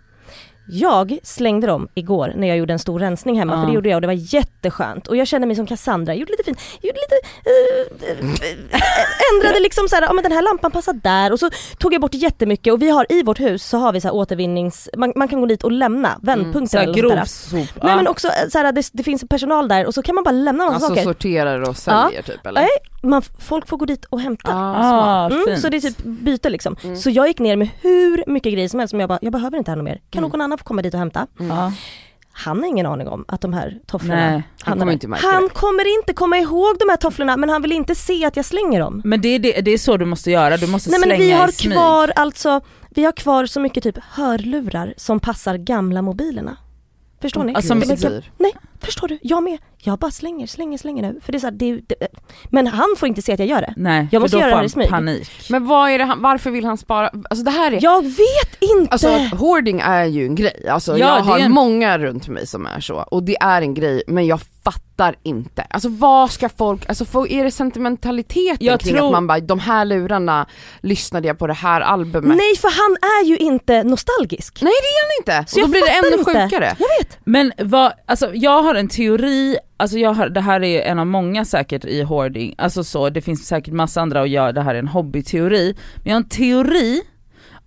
[0.72, 3.60] Jag slängde dem igår när jag gjorde en stor rensning hemma, Ja.
[3.62, 5.08] för det gjorde jag och det var jätteskönt.
[5.08, 7.16] Och jag kände mig som Cassandra, jag gjorde lite fint, jag gjorde lite,
[8.06, 12.02] eh, ändrade liksom såhär, ja men den här lampan passar där och så tog jag
[12.02, 15.14] bort jättemycket och vi har i vårt hus så har vi så här återvinnings, man,
[15.16, 17.54] man kan gå dit och lämna vändpunkter Så här eller grovsop.
[17.54, 17.96] Nej ja.
[17.96, 20.64] men också eh, såhär, det, det finns personal där och så kan man bara lämna
[20.66, 21.04] massa Alltså saker.
[21.04, 22.62] sorterar och säljer typ eller?
[22.62, 22.70] Nej,
[23.02, 24.52] man, folk får gå dit och hämta.
[24.56, 26.76] Ah, Ah, Mm, så det är typ byte liksom.
[26.84, 26.96] Mm.
[26.98, 29.58] Så jag gick ner med hur mycket grejer som helst som jag bara, jag behöver
[29.58, 30.02] inte här något mer.
[30.10, 30.32] Kan Mm.
[30.32, 31.28] någon annan få komma dit och hämta?
[31.40, 31.72] Ja.
[32.32, 34.94] Han har ingen aning om att de här tofflorna Nej, han kommer där.
[34.94, 38.26] inte märka Han kommer inte komma ihåg de här tofflorna men han vill inte se
[38.26, 39.02] att jag slänger dem.
[39.06, 41.24] Men det är, det, det är så du måste göra, du måste Nej men slänga
[41.24, 41.74] vi har i smyg.
[41.78, 46.58] kvar alltså, vi har kvar så mycket typ hörlurar som passar gamla mobilerna.
[47.22, 47.56] Förstår ni?
[47.56, 48.56] Alltså, men- Nej,
[48.92, 49.20] förstår du?
[49.22, 49.58] Jag med.
[49.82, 51.20] Jag bara slänger, slänger, slänger nu.
[51.24, 52.08] För det är så här, det, det,
[52.50, 53.74] men han får inte se att jag gör det.
[53.78, 54.90] Nej, Jag för måste då göra får det i smyg.
[54.90, 55.30] panik.
[55.50, 57.10] Men vad är det han, varför vill han spara?
[57.30, 58.92] Alltså det här är Jag vet inte!
[58.92, 62.66] Alltså hoarding är ju en grej, alltså Ja, jag har en- många runt mig som
[62.66, 64.40] är så och det är en grej men jag
[64.74, 65.62] fattar inte.
[65.70, 69.40] Alltså vad ska folk, alltså får, är det sentimentaliteten Jag kring tror- att man bara,
[69.40, 70.46] de här lurarna
[70.82, 72.38] lyssnade jag på det här albumet.
[72.38, 74.62] Nej för han är ju inte nostalgisk.
[74.62, 75.52] Nej det är han inte!
[75.52, 76.50] Så och då blir det ännu inte.
[76.50, 76.76] sjukare.
[76.80, 77.18] Jag vet.
[77.24, 81.08] Men vad, alltså jag har en teori, alltså jag har, det här är en av
[81.08, 84.76] många säkert i hoarding, alltså så, det finns säkert massa andra och jag, det här
[84.76, 87.02] är en hobbyteori, men jag har en teori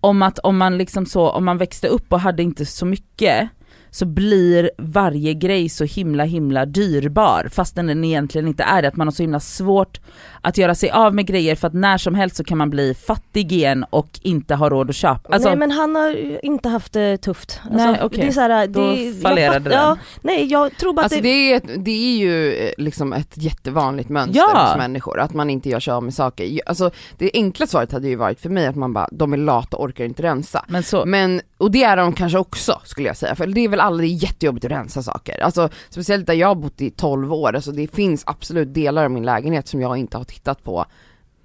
[0.00, 3.48] om att om man liksom så, om man växte upp och hade inte så mycket,
[3.94, 7.48] så blir varje grej så himla himla dyrbar.
[7.52, 10.00] Fastän den egentligen inte är det, att man har så himla svårt
[10.42, 12.94] att göra sig av med grejer för att när som helst så kan man bli
[12.94, 15.34] fattig igen och inte ha råd att köpa.
[15.34, 17.60] Alltså, nej men han har ju inte haft det tufft.
[17.70, 18.20] Alltså, Nej, okej.
[18.20, 19.72] Det är så här, Då det, jag fallerade fatt- den.
[19.72, 22.70] Ja, nej jag tror bara att Alltså det, det är, ett, det är ju eh,
[22.78, 24.66] liksom ett jättevanligt mönster Ja.
[24.68, 26.60] hos människor, att man inte gör sig av med saker.
[26.66, 29.76] Alltså det enkla svaret hade ju varit för mig att man bara, de är lata
[29.76, 30.64] och orkar inte rensa.
[30.68, 33.68] men så, Men, och det är de kanske också skulle jag säga, för det är
[33.68, 35.42] väl aldrig jättejobbigt att rensa saker.
[35.42, 39.10] Alltså speciellt där jag har bott i 12 år, alltså det finns absolut delar av
[39.10, 40.86] min lägenhet som jag inte har tittat på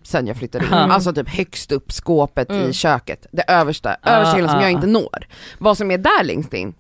[0.04, 0.74] sen jag flyttade in.
[0.74, 0.92] Mm.
[0.92, 2.70] Alltså typ högst upp skåpet Mm.
[2.70, 5.28] i köket, det översta, Ah, översta hyllan som ah, jag inte når.
[5.60, 6.74] Vad som är där längst in,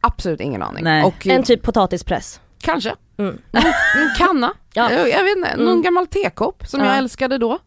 [0.00, 0.84] absolut ingen aning.
[0.84, 1.04] Nej.
[1.04, 2.40] Och en typ potatispress.
[2.60, 3.38] kanske, Mm.
[3.52, 3.62] en
[4.18, 4.92] kanna, Ja.
[4.92, 5.82] jag, jag vet inte, någon Mm.
[5.82, 6.86] gammal tekopp som Ja.
[6.86, 7.58] jag älskade då.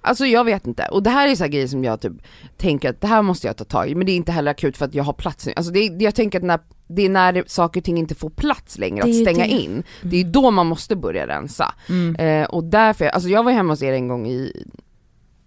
[0.00, 2.12] Alltså jag vet inte, och det här är så här grejer som jag typ
[2.56, 4.76] tänker att det här måste jag ta tag i, men det är inte heller akut
[4.76, 5.52] för att jag har plats nu.
[5.56, 8.78] Alltså det jag tänker att när, det är när saker och ting inte får plats
[8.78, 9.50] längre att stänga det.
[9.50, 11.74] in, det är då man måste börja rensa.
[11.88, 12.16] mm.
[12.16, 14.66] Eh, och därför, alltså jag var hemma hos er en gång i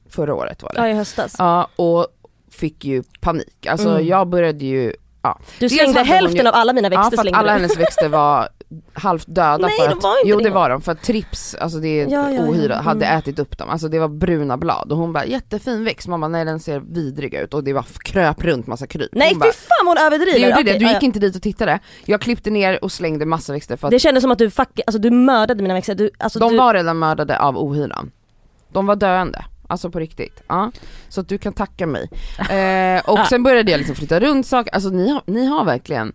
[0.10, 0.80] förra året var det.
[0.80, 1.36] ja i höstas.
[1.40, 2.08] Ja, och
[2.52, 3.66] fick ju panik.
[3.68, 4.08] Alltså Mm.
[4.08, 7.34] jag började ju, Du Dels slängde hälften ju- av alla mina ja växter för att
[7.38, 7.60] alla du.
[7.60, 8.50] hennes växter var
[8.94, 10.44] halvt döda Nej, för de att, var inte jo det.
[10.44, 12.48] det var de, för att trips, alltså det är Ja, ja, ja.
[12.50, 13.18] ohyra, hade Mm.
[13.20, 16.46] ätit upp dem, alltså det var bruna blad och hon bara jättefin växt, mamma nej
[16.46, 19.10] den ser vidrig ut och det var kröp runt massa kryp.
[19.12, 20.50] Nej hon fy fan hon det överdriver.
[20.50, 21.80] gjorde det, du gick inte dit och tittade.
[22.06, 24.80] Jag klippte ner och slängde massa växter för att Det kändes som att du fuck,
[24.88, 25.96] alltså du mördade mina växter.
[25.96, 28.12] Du, alltså de du, var redan mördade av ohyran.
[28.72, 29.46] De var döende.
[29.68, 30.44] Alltså på riktigt.
[30.48, 30.72] Ja.
[31.10, 32.10] Så att du kan tacka mig.
[32.50, 36.14] Eh, och sen började jag liksom flytta runt saker, alltså ni har, ni har verkligen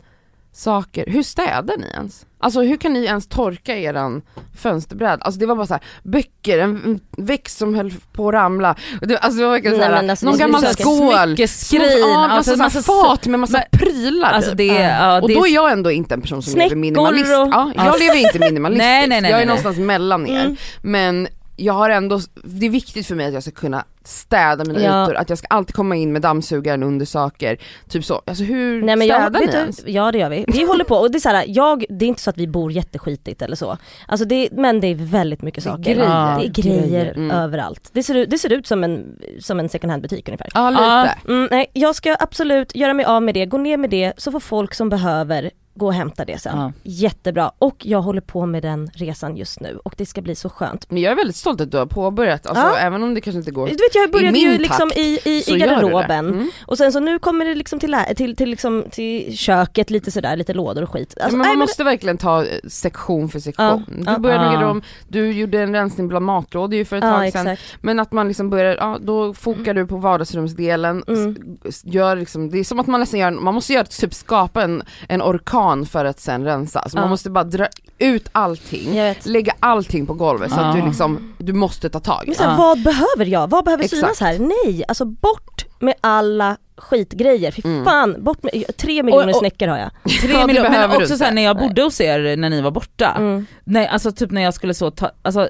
[0.56, 2.26] saker, hur städar ni ens?
[2.38, 4.22] Alltså hur kan ni ens torka eran
[4.58, 5.24] fönsterbräda?
[5.24, 9.18] Alltså det var bara så här, böcker, en, växt som höll på att ramla, det,
[9.18, 12.78] alltså det var verkligen såhär, alltså, någon gammal så skål, Smyckeskrin, ja, alltså alltså, massa
[12.78, 14.58] massa fat med massa men- prylar Alltså typ.
[14.58, 17.24] det, ja, Och det då är jag ändå inte en person som lever minimalist.
[17.32, 17.96] och- Ja, jag Ja.
[17.98, 20.40] lever inte minimalistiskt, Nej, nej, nej, jag är nej, någonstans mellan er.
[20.44, 20.56] Mm.
[20.82, 24.80] Men jag har ändå, det är viktigt för mig att jag ska kunna städa mina
[24.82, 25.04] Ja.
[25.04, 28.22] ytor, att jag ska alltid komma in med dammsugaren under saker, typ så.
[28.26, 29.76] Alltså hur Nej men städar jag, ni ens?
[29.76, 30.44] du, ja det gör vi.
[30.48, 32.46] Vi håller på och det är så här, jag, det är inte så att vi
[32.46, 33.76] bor jätteskitigt eller så.
[34.08, 35.82] Alltså det, men det är väldigt mycket Det är saker.
[35.94, 36.38] grejer.
[36.38, 37.30] Det är grejer, mm.
[37.30, 37.90] överallt.
[37.92, 40.48] Det ser, ut, det ser ut som en, som en second hand butik ungefär.
[40.54, 41.32] Ja lite.
[41.32, 44.32] Mm, nej, jag ska absolut göra mig av med det, gå ner med det så
[44.32, 46.58] får folk som behöver gå och hämta det sen.
[46.58, 46.72] Ja.
[46.82, 47.52] Jättebra.
[47.58, 50.90] Och jag håller på med den resan just nu och det ska bli så skönt.
[50.90, 52.76] Men jag är väldigt stolt att du har påbörjat, alltså Ja.
[52.78, 55.54] även om det kanske inte går Du vet jag började ju liksom takt, i, i,
[55.54, 56.50] i garderoben Mm.
[56.66, 60.36] och sen så nu kommer det liksom till, till, till, liksom, till köket lite sådär,
[60.36, 61.14] lite lådor och skit.
[61.20, 63.66] Alltså, men man nej, men- måste verkligen ta eh, sektion för sektion.
[63.88, 64.18] Ja, Du ja.
[64.18, 64.58] började med Ja.
[64.60, 67.46] garderob, du gjorde en rensning bland matlådor ju för ett tag sedan.
[67.46, 67.62] exakt.
[67.80, 71.36] Men att man liksom börjar, ja då fokar du på vardagsrumsdelen, Mm.
[71.84, 74.82] gör liksom, det är som att man nästan gör, man måste göra, typ skapa en,
[75.08, 76.78] en orkan för att sen rensa.
[76.80, 77.10] Alltså man Ja.
[77.10, 77.66] måste bara dra
[77.98, 82.26] ut allting, lägga allting på golvet så att du liksom, du måste ta tag i
[82.26, 82.38] Men det.
[82.38, 82.56] så Ja.
[82.58, 83.50] vad behöver jag?
[83.50, 84.00] Vad behöver Exakt.
[84.00, 84.38] synas här?
[84.38, 87.50] Nej, alltså bort med alla skitgrejer.
[87.50, 87.84] Fy Mm.
[87.84, 89.90] fan, bort med, tre miljoner Och- och- snäckor har jag.
[90.20, 93.14] Tre miljoner, behöver men också såhär när jag bodde hos er när ni var borta,
[93.18, 93.46] Mm.
[93.64, 95.48] nej alltså typ när jag skulle så ta, alltså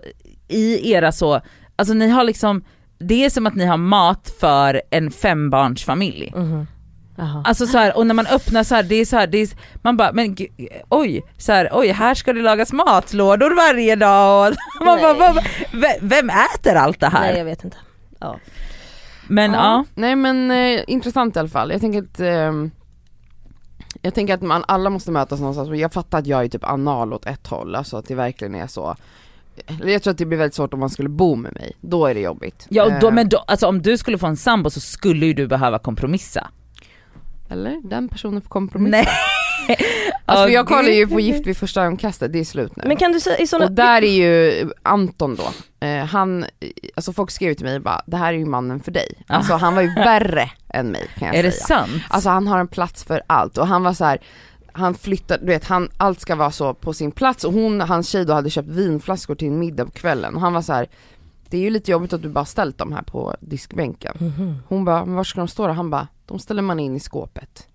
[0.49, 1.41] i era så,
[1.77, 2.65] alltså ni har liksom,
[2.99, 6.33] det är som att ni har mat för en fembarnsfamilj.
[6.37, 6.67] Mhm.
[7.45, 9.49] Alltså så här, och när man öppnar så här, det är så här, det är,
[9.83, 10.37] man bara men
[10.89, 14.49] oj, så här, oj här ska det lagas matlådor varje dag
[14.81, 15.33] och man bara,
[15.73, 17.21] ve- vem äter allt det här?
[17.21, 17.77] Nej jag vet inte.
[18.19, 18.39] Ja.
[19.29, 22.71] men ja, Nej men eh, intressant i alla fall, jag tänker att ehm,
[24.03, 27.13] jag tänker att man alla måste mötas någonstans, jag fattar att jag är typ anal
[27.13, 28.97] åt ett håll, alltså att det verkligen är så
[29.85, 32.15] Jag tror att det blir väldigt svårt om man skulle bo med mig, då är
[32.15, 32.67] det jobbigt.
[32.69, 35.33] ja då, Eh, men då, alltså om du skulle få en sambo så skulle ju
[35.35, 36.49] du behöva kompromissa.
[37.55, 37.81] Eller?
[37.85, 38.97] Den personen får kompromissa.
[38.97, 39.07] Nej.
[40.27, 42.83] Alltså jag kollar ju på Gift vid första ögonkastet, det är slut nu.
[42.87, 43.65] Men kan du säga i såna...
[43.65, 46.45] Och där är ju Anton då, eh, han,
[46.97, 49.09] alltså folk skrev till mig bara, det här är ju mannen för dig.
[49.27, 51.67] Alltså han var ju värre än mig kan jag Är det säga.
[51.79, 52.03] sant?
[52.09, 54.19] Alltså han har en plats för allt och han var så här.
[54.73, 58.09] Han flyttar, du vet han, allt ska vara så på sin plats och hon, hans
[58.09, 60.87] tjej då hade köpt vinflaskor till en middag på kvällen och han var så här.
[61.55, 64.17] Det är ju lite jobbigt att du bara ställt dem här på diskbänken.
[64.19, 64.57] Mhm.
[64.69, 65.73] Hon bara, men var ska de stå då?
[65.73, 67.69] Han bara, de ställer man in i skåpet.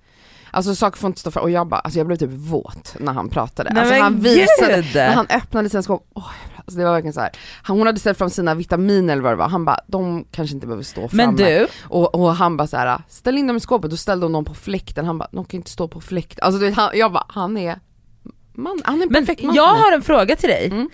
[0.52, 3.14] Alltså saker får inte stå för och jag bara, alltså jag blev typ våt när
[3.14, 3.70] han pratade.
[3.74, 4.96] Nej, alltså men han visade, gud!
[4.96, 7.30] när han öppnade sina skåp, åh, alltså det var verkligen så här.
[7.64, 10.56] Han, hon hade ställt fram sina vitaminer eller vad det var, han bara, de kanske
[10.56, 11.26] inte behöver stå framme.
[11.26, 14.26] Men du, Och, och han bara så här, ställ in dem i skåpet, då ställde
[14.26, 16.46] hon dem på fläkten, han bara, de kan inte stå på fläkten.
[16.46, 17.80] Alltså du vet, han, jag bara, han är,
[18.54, 19.82] man, han är en men perfekt man jag för mig.
[19.84, 20.66] har en fråga till dig.
[20.72, 20.90] Mm.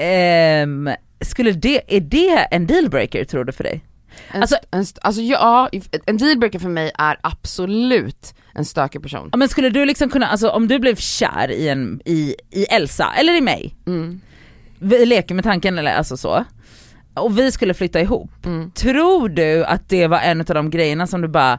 [0.00, 3.84] Ehm, skulle det, är det en dealbreaker tror du för dig?
[4.32, 5.70] En, alltså- en, alltså ja,
[6.06, 9.30] en dealbreaker för mig är absolut en stökig person.
[9.36, 13.12] Men skulle du liksom kunna, alltså om du blev kär i, en, i, i Elsa,
[13.18, 14.20] eller i mig, Mm,
[14.78, 16.44] vi leker med tanken eller alltså så,
[17.14, 18.70] och vi skulle flytta ihop, mm.
[18.70, 21.58] tror du att det var en av de grejerna som du bara,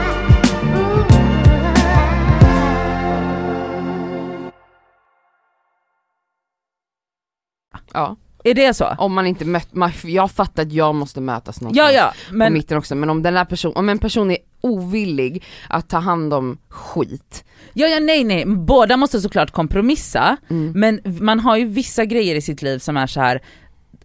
[7.93, 8.95] Ja, Är det så?
[8.97, 12.13] om man inte mött, man, jag fattar att jag måste mötas någonstans Ja, ja.
[12.29, 15.89] på Men, mitten också, men om den här person, om en person är ovillig att
[15.89, 18.45] ta hand om skit, ja, ja, nej, nej.
[18.45, 20.71] Båda måste såklart kompromissa, mm.
[20.75, 23.41] men man har ju vissa grejer i sitt liv som är så här.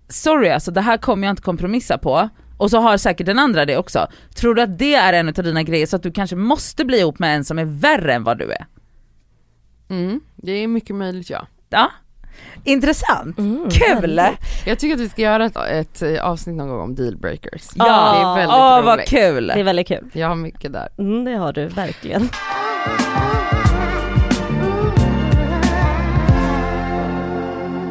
[0.08, 2.28] sorry alltså det här kommer jag inte kompromissa på.
[2.58, 4.06] Och så har säkert den andra det också.
[4.34, 6.98] Tror du att det är en av dina grejer så att du kanske måste bli
[6.98, 8.66] ihop med en som är värre än vad du är?
[9.88, 11.46] Mm, det är mycket möjligt ja.
[11.68, 11.90] Ja.
[12.64, 13.38] Intressant.
[13.38, 14.00] Mm, Kul!
[14.00, 14.38] väldigt.
[14.66, 17.62] Jag tycker att vi ska göra ett, ett eh, avsnitt någon gång om dealbreakers.
[17.74, 19.46] Ja, det är väldigt Åh vad kul!
[19.46, 20.10] Det är väldigt kul.
[20.12, 20.88] Jag har mycket där.
[20.98, 22.28] Mm, det har du verkligen.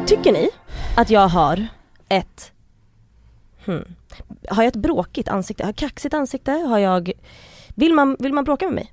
[0.06, 0.48] Tycker ni
[0.96, 1.66] att jag har
[2.08, 2.52] ett
[3.64, 3.84] hmm,
[4.48, 5.62] Har jag ett bråkigt ansikte?
[5.62, 6.52] Har jag kaxigt ansikte?
[6.52, 7.12] Har jag
[7.74, 8.92] Vill man, vill man bråka med mig?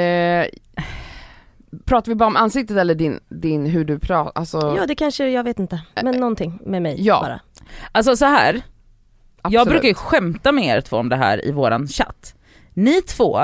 [0.00, 0.46] Eh,
[1.84, 5.28] pratar vi bara om ansiktet eller din, din hur du pratar, alltså Ja det kanske,
[5.30, 5.80] jag vet inte.
[6.02, 7.40] Men någonting med mig ja, bara.
[7.92, 8.54] Alltså så här.
[9.42, 9.68] jag absolut.
[9.68, 12.34] brukar ju skämta med er två om det här i våran chatt.
[12.74, 13.40] Ni två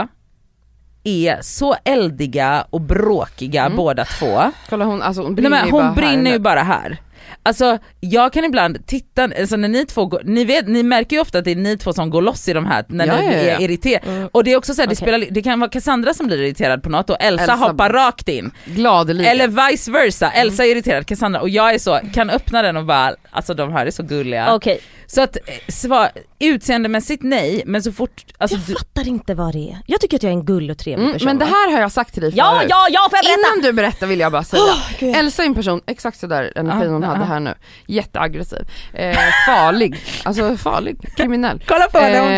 [1.04, 3.76] är så eldiga och bråkiga Mm.
[3.76, 4.40] båda två.
[4.68, 7.00] Kolla hon, alltså hon Nej, brinner men ju hon bara här brinner ju bara här.
[7.42, 11.22] Alltså jag kan ibland titta, alltså när ni två går, ni, vet, ni märker ju
[11.22, 13.24] ofta att det är ni två som går loss i de här när Ja, ni
[13.26, 13.38] ja, ja.
[13.38, 14.06] är irriterade.
[14.10, 14.28] Mm.
[14.32, 16.82] Och det är också så här, det, spelar, det kan vara Cassandra som blir irriterad
[16.82, 18.50] på något och Elsa, Elsa- hoppar rakt in.
[18.64, 19.30] Gladeligen.
[19.32, 20.46] Eller vice versa, Mm.
[20.46, 23.72] Elsa är irriterad, Cassandra och jag är så, kan öppna den och bara, alltså de
[23.72, 24.54] här är så gulliga.
[24.54, 24.80] Okej,
[25.12, 29.52] Så att eh, svar, utseendemässigt nej, men så fort, alltså jag du, fattar inte vad
[29.52, 29.78] det är.
[29.86, 31.26] Jag tycker att jag är en gullig och trevlig mm, person.
[31.26, 32.66] men det här har jag sagt till dig Ja, förut.
[32.70, 33.54] ja, ja, får jag berätta?
[33.56, 34.62] Innan du berättar vill jag bara säga,
[34.98, 35.16] Gud.
[35.16, 37.24] Elsa är en person, exakt sådär energin Ja, hon ja, hade ja.
[37.24, 37.54] här nu,
[37.86, 38.58] jätteaggressiv,
[38.94, 41.62] eh, farlig, alltså farlig, kriminell.
[41.68, 42.36] kolla på henne, hon Eh,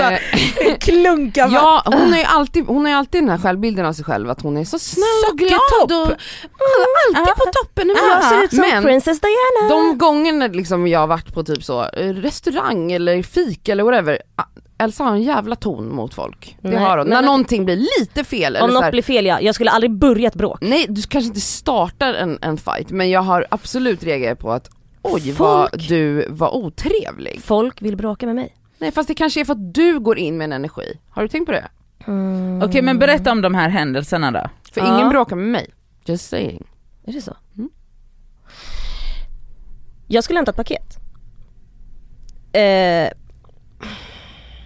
[0.69, 4.05] tar klunkar Ja, hon har ju alltid, hon har alltid den här självbilden av sig
[4.05, 6.11] själv att hon är så snäll och glad Sockertopp.
[6.11, 6.17] och
[7.17, 9.69] alltid på toppen i Jag ser ut som Men Princess Diana.
[9.69, 12.15] de gångerna liksom jag har varit på typ så eh,
[12.63, 14.19] restaurang eller fik eller whatever,
[14.79, 16.57] Elsa har en jävla ton mot folk.
[16.63, 17.09] Det Nej, har hon.
[17.09, 19.55] men- När någonting blir lite fel eller Om så något här, blir fel ja, jag
[19.55, 20.59] skulle aldrig börja ett bråk.
[20.61, 24.71] Nej du kanske inte startar en, en fight men jag har absolut reagerat på att
[25.03, 27.41] oj vad Folk- du var otrevlig.
[27.43, 28.57] Folk vill bråka med mig.
[28.79, 30.99] Nej fast det kanske är för att du går in med en energi.
[31.11, 31.69] Har du tänkt på det?
[32.07, 32.63] Mm.
[32.63, 34.51] Okej men berätta om de här händelserna då.
[34.73, 34.95] För Ja.
[34.97, 35.67] ingen bråkar med mig.
[36.05, 36.65] Just saying.
[37.07, 37.37] Är det så?
[37.57, 37.71] Mm.
[40.09, 40.99] Jag skulle hämta ett paket.
[42.53, 43.11] Eh,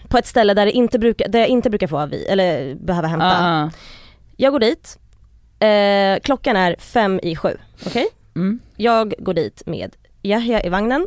[0.08, 3.08] på ett ställe där, det inte brukar, där jag inte brukar få avi, eller behöva
[3.08, 3.26] hämta.
[3.26, 3.70] Ah,
[4.36, 4.98] Jag går dit,
[5.58, 8.06] eh, klockan är fem i sju, okej?
[8.36, 8.60] mm.
[8.76, 11.06] Jag går dit med Yahya i vagnen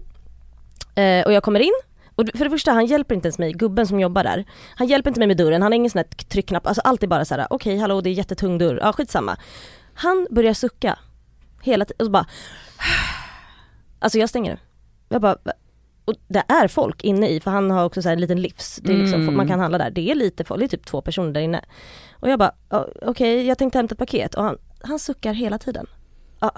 [0.95, 1.73] eh, och jag kommer in
[2.15, 4.45] och för det första han hjälper inte ens mig, gubben som jobbar där.
[4.75, 7.07] Han hjälper inte mig med dörren, han har ingen sån här tryckknapp, alltså allt är
[7.07, 9.37] bara så här: okej hallå det är jättetung dörr, ja skitsamma.
[9.93, 10.99] Han börjar sucka
[11.61, 12.25] hela tiden och så bara
[13.99, 14.57] Alltså jag stänger nu.
[15.09, 15.37] Jag bara?
[16.09, 18.79] Och det är folk inne i för han har också så här en liten livs,
[18.83, 19.37] det är liksom, Mm.
[19.37, 19.89] man kan handla där.
[19.91, 21.61] Det är lite folk, det är typ två personer där inne.
[22.13, 25.57] Och jag bara, "Ja, okej jag tänkte hämta ett paket och han, han suckar hela
[25.57, 25.85] tiden.
[26.39, 26.51] Ja,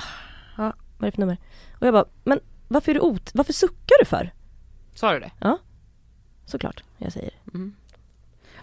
[0.57, 1.37] ja, vad är det för nummer?
[1.79, 4.33] Och jag bara, men varför är du ot, varför suckar du för?
[4.95, 5.31] Sa du det?
[6.45, 7.59] Såklart, jag säger det.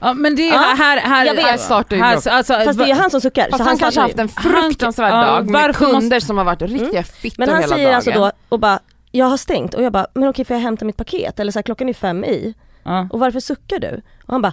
[0.01, 1.45] Ja men det är Ja, här, här, jag vet.
[1.45, 2.13] här startar ju bråk.
[2.27, 3.45] alltså, Fast det är han som suckar.
[3.51, 6.39] Fast så han, kanske startar haft en Han- fruktansvärd ja, dag med kunder måste- som
[6.39, 7.95] har varit riktiga fittor Men han hela säger dagen.
[7.97, 10.85] alltså då och bara, jag har stängt och jag bara, men okej får jag hämta
[10.85, 11.41] mitt paket?
[11.41, 12.55] Eller så här, klockan är fem i.
[12.85, 13.09] ja.
[13.13, 14.03] Och varför suckar du?
[14.27, 14.53] Och han bara,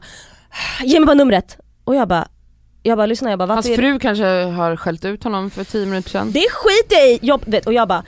[0.83, 1.57] ge mig bara numret.
[1.83, 2.27] Och jag bara,
[2.83, 3.87] jag bara lyssna, jag bara Hans varför det?
[3.89, 6.31] fru kanske har skällt ut honom för tio minuter sedan.
[6.31, 7.19] Det skiter jag i!
[7.21, 8.03] Jag, vet, och jag bara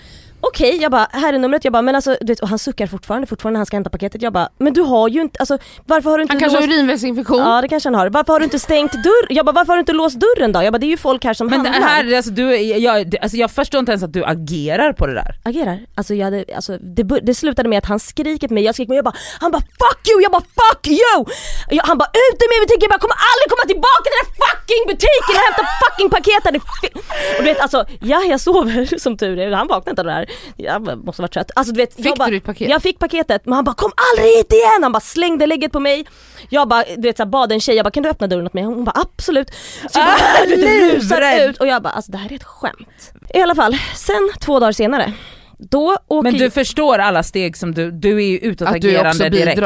[0.48, 2.88] Okej, jag bara, här är numret, jag bara, men alltså, du vet, och han suckar
[2.88, 4.22] fortfarande, fortfarande när han ska hämta paketet.
[4.22, 6.62] Jag bara, men du har ju inte, alltså varför har du inte Han kanske har
[6.68, 6.74] låst...
[6.78, 7.40] urinvägsinfektion.
[7.40, 8.10] Ja det kanske han har.
[8.10, 9.28] Varför har du inte stängt dörr?
[9.30, 10.64] Jag bara, varför har du inte låst dörren då?
[10.64, 11.88] Jag bara, det är ju folk här som Men det handlar.
[11.90, 15.14] här, alltså, du, jag, det- alltså, jag förstår inte ens att du agerar på det
[15.14, 15.36] där.
[15.44, 15.80] agerar.
[15.96, 18.88] Alltså, jag hade, alltså det, det slutade med att han skriker på mig, jag skrek
[18.88, 21.32] på mig, jag bara, han bara 'fuck you' jag bara 'fuck you'
[21.70, 24.22] jag, Han bara 'ut ur min butik' jag bara 'kommer aldrig komma tillbaka till den
[24.26, 26.08] här fucking butiken och hämta fucking
[26.54, 26.94] Det fi-"
[27.38, 30.12] Och du vet alltså, ja jag sover som tur är, han vaknade inte av det
[30.20, 30.26] här.
[30.58, 31.52] Jag måste vara trött.
[31.56, 32.70] Alltså du vet, Fick jag bara, du ditt paket?
[32.70, 35.80] Jag fick paketet men han bara 'kom aldrig hit igen' Han bara slängde lägget på
[35.80, 36.06] mig.
[36.50, 38.46] Jag bara, du vet så här, bad en tjej, jag bara 'kan du öppna dörren
[38.48, 39.52] åt mig?' Hon bara 'absolut'
[39.90, 42.44] Så jag bara, Ah, du rusar ut och jag bara alltså det här är ett
[42.44, 43.12] skämt.
[43.34, 45.14] I alla fall, sen två dagar senare
[45.60, 49.10] då åker Men du förstår alla steg som du, du är ju Att du utåtagerande
[49.10, 49.62] också direkt.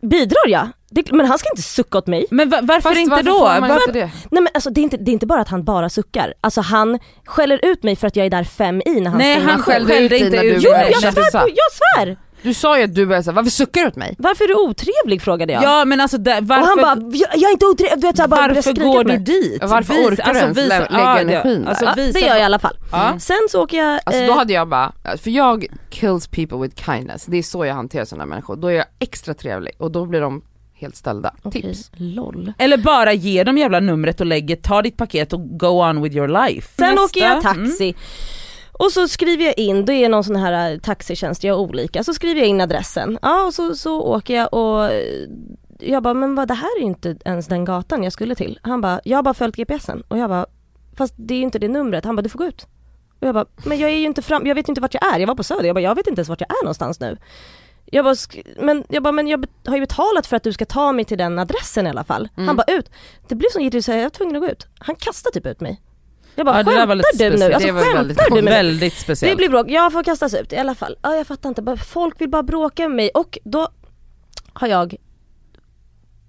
[0.00, 0.48] Bidrar.
[0.48, 0.68] jag.
[0.90, 2.26] Det, men han ska inte sucka åt mig.
[2.30, 3.38] Men va- varför Fast inte varför då?
[3.38, 4.10] Varför- inte det?
[4.30, 6.34] Nej men alltså det är, inte, det är inte bara att han bara suckar.
[6.40, 9.40] Alltså han skäller ut mig för att jag är där fem i när han Nej
[9.40, 12.16] han skällde ut dig inte när du ut Jo jag svär, på, jag svär!
[12.42, 14.14] Du sa ju att du började säga varför suckar du åt mig?
[14.18, 15.62] Varför är du otrevlig frågade jag.
[15.62, 18.16] Ja men alltså där, varför, och han bara, jag, jag är inte otrevlig, du vet
[18.16, 19.62] såhär bara varför går på du dit?
[19.64, 22.38] Varför orkar du ens lä- lägga ja, energin det- alltså, Ja, visa det gör jag
[22.38, 22.76] i alla fall.
[22.92, 23.14] Ja.
[23.18, 24.00] Sen så åker jag...
[24.04, 27.64] Alltså eh, då hade jag bara, för jag kills people with kindness, det är så
[27.66, 28.56] jag hanterar sådana människor.
[28.56, 30.42] Då är jag extra trevlig och då blir de
[30.74, 31.34] helt ställda.
[31.42, 31.90] okej, Tips.
[31.96, 32.52] LOL.
[32.58, 36.02] Eller bara ge dem jävla numret och lägg ett, ta ditt paket och go on
[36.02, 36.68] with your life.
[36.78, 37.02] Sen Nästa.
[37.04, 37.70] åker jag Mm.
[38.82, 42.04] Och så skriver jag in, det är någon sån här eh, taxitjänst, jag har olika,
[42.04, 43.18] så skriver jag in adressen.
[43.22, 45.28] Ja och så, så åker jag och eh,
[45.78, 48.58] jag bara, men vad det här är ju inte ens den gatan jag skulle till.
[48.62, 50.02] Han bara, jag har bara följt GPSen.
[50.08, 50.46] Och jag bara,
[50.96, 52.04] fast det är ju inte det numret.
[52.04, 52.66] Han bara, du får gå ut.
[53.20, 55.18] Och jag bara, men jag är ju inte fram, jag vet inte vart jag är.
[55.18, 57.16] Jag var på Söder, jag bara, jag vet inte ens vart jag är någonstans nu.
[57.84, 58.16] Jag bara,
[58.60, 61.18] men jag, bara, men jag har ju betalat för att du ska ta mig till
[61.18, 62.28] den adressen i alla fall.
[62.36, 62.46] Mm.
[62.46, 62.90] Han bara, ut.
[63.28, 64.66] Det blev så jag var tvungen att gå ut.
[64.78, 65.80] Han kastade typ ut mig.
[66.34, 67.52] Jag bara, Ja, det skämtar du nu?
[67.52, 68.52] Alltså Det var väldigt du mig?
[68.54, 69.36] Väldigt Det speciellt.
[69.36, 70.96] blir bråk, jag får kastas ut i alla fall.
[71.02, 73.68] Ja, jag fattar inte, folk vill bara bråka med mig och då
[74.52, 74.94] har jag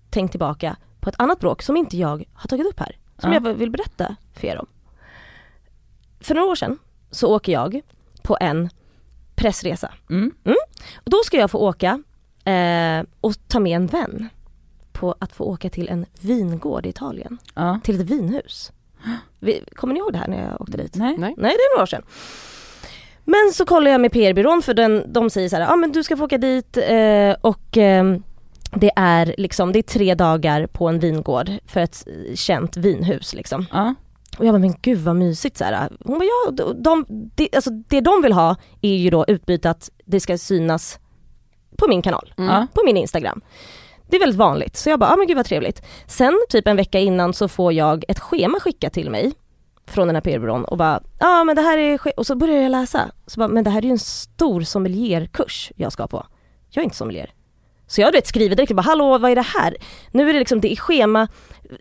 [0.10, 2.98] tänkt tillbaka på ett annat bråk som inte jag har tagit upp här.
[3.18, 3.40] Som Ja.
[3.44, 4.68] jag vill berätta för er om.
[6.20, 6.78] För några år sedan
[7.12, 7.82] så åker jag
[8.22, 8.70] på en
[9.36, 9.94] pressresa.
[10.10, 10.32] Mm.
[10.96, 12.04] Och då ska jag få åka
[12.52, 14.30] eh, och ta med en vän
[14.92, 17.38] på att få åka till en vingård i Italien.
[17.56, 17.80] Ja.
[17.84, 18.72] Till ett vinhus.
[19.44, 20.96] Vi, kommer ni ihåg det här när jag åkte dit?
[20.96, 21.16] Nej.
[21.18, 21.36] Nej.
[21.38, 22.04] Nej, det är några år sedan.
[23.26, 25.92] Men så kollar jag med PR-byrån för den, de säger så här, ja ah, men
[25.92, 28.18] du ska få åka dit eh, och eh,
[28.76, 33.66] det är liksom, det är tre dagar på en vingård för ett känt vinhus liksom.
[33.72, 33.96] Ja.
[34.38, 35.90] Och jag bara, men gud vad mysigt så här.
[36.06, 39.70] Hon bara, ja, de, de, det, alltså, det de vill ha är ju då utbyte
[39.70, 41.00] att det ska synas
[41.78, 42.68] på min kanal, Mm.
[42.74, 43.42] På min Instagram.
[44.14, 45.82] Det är väldigt vanligt, så jag bara, ja men gud vad trevligt.
[46.08, 49.34] Sen typ en vecka innan så får jag ett schema skickat till mig
[49.88, 52.62] från den här PR-byrån och bara, ja men det här är, ske-" och så börjar
[52.62, 53.12] jag läsa.
[53.28, 56.26] Så bara, men det här är ju en stor sommelierkurs jag ska på.
[56.70, 57.32] Jag är inte sommelier.
[57.88, 59.76] Så jag du vet, skriver direkt, bara, hallå vad är det här?
[60.12, 61.28] Nu är det liksom, det är schema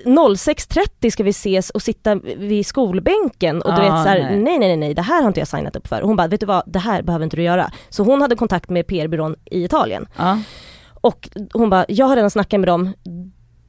[0.05, 4.39] 06.30 ska vi ses och sitta vid skolbänken och du Ah, vet så här, nej.
[4.39, 4.59] nej.
[4.59, 6.01] nej nej det här har inte jag signat upp för.
[6.01, 7.73] Och hon bara, vet du vad, det här behöver inte du göra.
[7.89, 10.07] Så hon hade kontakt med PR-byrån i Italien.
[10.19, 10.39] Ja.
[11.03, 12.93] Och hon bara, jag har redan snackat med dem,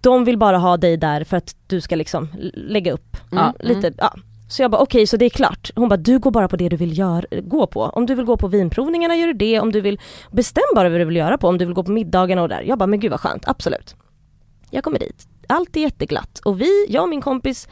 [0.01, 3.43] de vill bara ha dig där för att du ska liksom lägga upp Mm.
[3.43, 4.13] ja, lite, ja.
[4.49, 5.71] Så jag bara okej så det är klart.
[5.75, 7.81] Hon bara du går bara på det du vill gör, gå på.
[7.83, 9.99] Om du vill gå på vinprovningarna gör du det, om du vill,
[10.31, 12.61] bestäm bara vad du vill göra på, om du vill gå på middagen och där.
[12.61, 13.95] Jag bara men gud vad skönt, absolut.
[14.69, 17.67] Jag kommer dit, allt är jätteglatt och vi, jag och min kompis,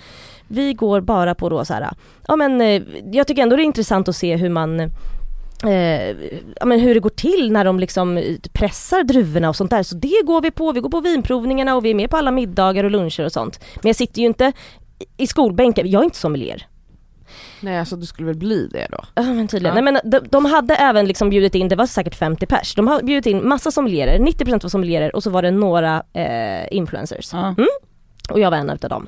[0.47, 1.89] vi går bara på då så här,
[2.27, 2.81] ja men eh,
[3.11, 4.91] jag tycker ändå det är intressant att se hur man
[5.63, 6.15] Eh,
[6.59, 9.83] ja, men hur det går till när de liksom eh, pressar druvorna och sånt där.
[9.83, 12.31] Så det går vi på, vi går på vinprovningarna och vi är med på alla
[12.31, 13.59] middagar och luncher och sånt.
[13.75, 14.51] Men jag sitter ju inte
[15.17, 16.67] i skolbänken, jag är inte sommelier.
[17.59, 19.03] Nej alltså du skulle väl bli det då?
[19.15, 19.75] Ja men tydligen.
[19.75, 19.81] Ja.
[19.81, 22.87] Nej, men de, de hade även liksom bjudit in, det var säkert 50 pers, de
[22.87, 27.33] har bjudit in massa sommelierer, 90% var sommelierer och så var det några eh, influencers.
[27.33, 27.55] Ja.
[28.29, 29.07] Och jag var en av dem.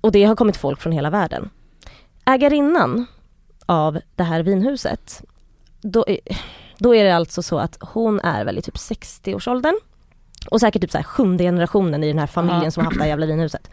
[0.00, 1.50] Och det har kommit folk från hela världen.
[2.24, 3.06] Ägarinnan
[3.66, 5.22] av det här vinhuset,
[5.80, 6.18] då är,
[6.78, 9.74] då är det alltså så att hon är väl i typ 60-årsåldern.
[10.50, 12.70] Och säkert typ så här sjunde generationen i den här familjen Ja.
[12.70, 13.70] som har haft det här jävla vinhuset.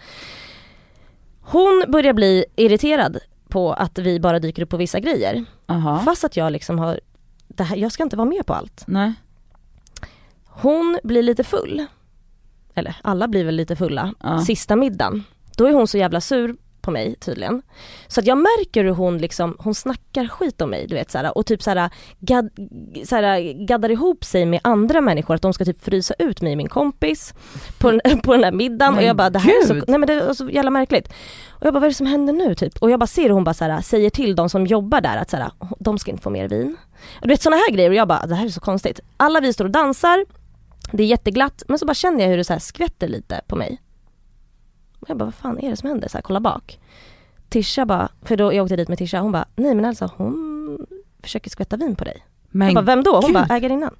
[1.41, 5.45] Hon börjar bli irriterad på att vi bara dyker upp på vissa grejer.
[5.65, 5.99] Aha.
[5.99, 6.99] Fast att jag liksom har,
[7.47, 8.83] det här, jag ska inte vara med på allt.
[8.87, 9.13] Nej.
[10.45, 11.85] Hon blir lite full.
[12.73, 14.13] Eller alla blir väl lite fulla.
[14.23, 14.39] Ja.
[14.41, 15.23] Sista middagen.
[15.57, 17.61] Då är hon så jävla sur på mig tydligen.
[18.07, 21.37] Så att jag märker hur hon liksom, hon snackar skit om mig du vet såhär,
[21.37, 22.49] och typ såhär, gad,
[23.05, 26.57] såhär gaddar ihop sig med andra människor att de ska typ frysa ut mig och
[26.57, 27.33] min kompis
[27.79, 29.83] på den, på den här middagen och Men jag bara det här är så, gud.
[29.87, 31.07] nej men det är så jävla märkligt.
[31.49, 32.77] Och jag bara vad är det som händer nu typ?
[32.77, 35.29] Och jag bara ser hur hon bara såhär, säger till de som jobbar där att
[35.29, 36.77] såhär, de ska inte få mer vin.
[37.21, 38.99] Och du vet sådana här grejer och jag bara det här är så konstigt.
[39.17, 40.25] Alla vi står och dansar,
[40.91, 43.81] det är jätteglatt men så bara känner jag hur det så skvätter lite på mig.
[45.05, 46.07] Och jag bara, vad fan är det som händer?
[46.07, 46.79] Så här, kolla bak.
[47.49, 50.85] Tisha bara, för då jag åkte dit med Tisha, hon bara, nej men alltså hon
[51.23, 52.25] försöker skvätta vin på dig.
[52.49, 53.15] Men jag bara, vem då?
[53.15, 53.33] Hon gud.
[53.33, 53.95] bara, ägarinnan.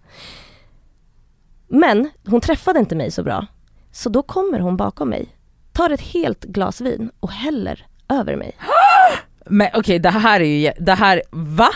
[1.68, 3.48] Men hon träffade inte mig så bra.
[3.92, 5.36] Så då kommer hon bakom mig,
[5.72, 8.58] tar ett helt glas vin och häller över mig.
[9.46, 11.70] Men okej det här är ju, det här, va?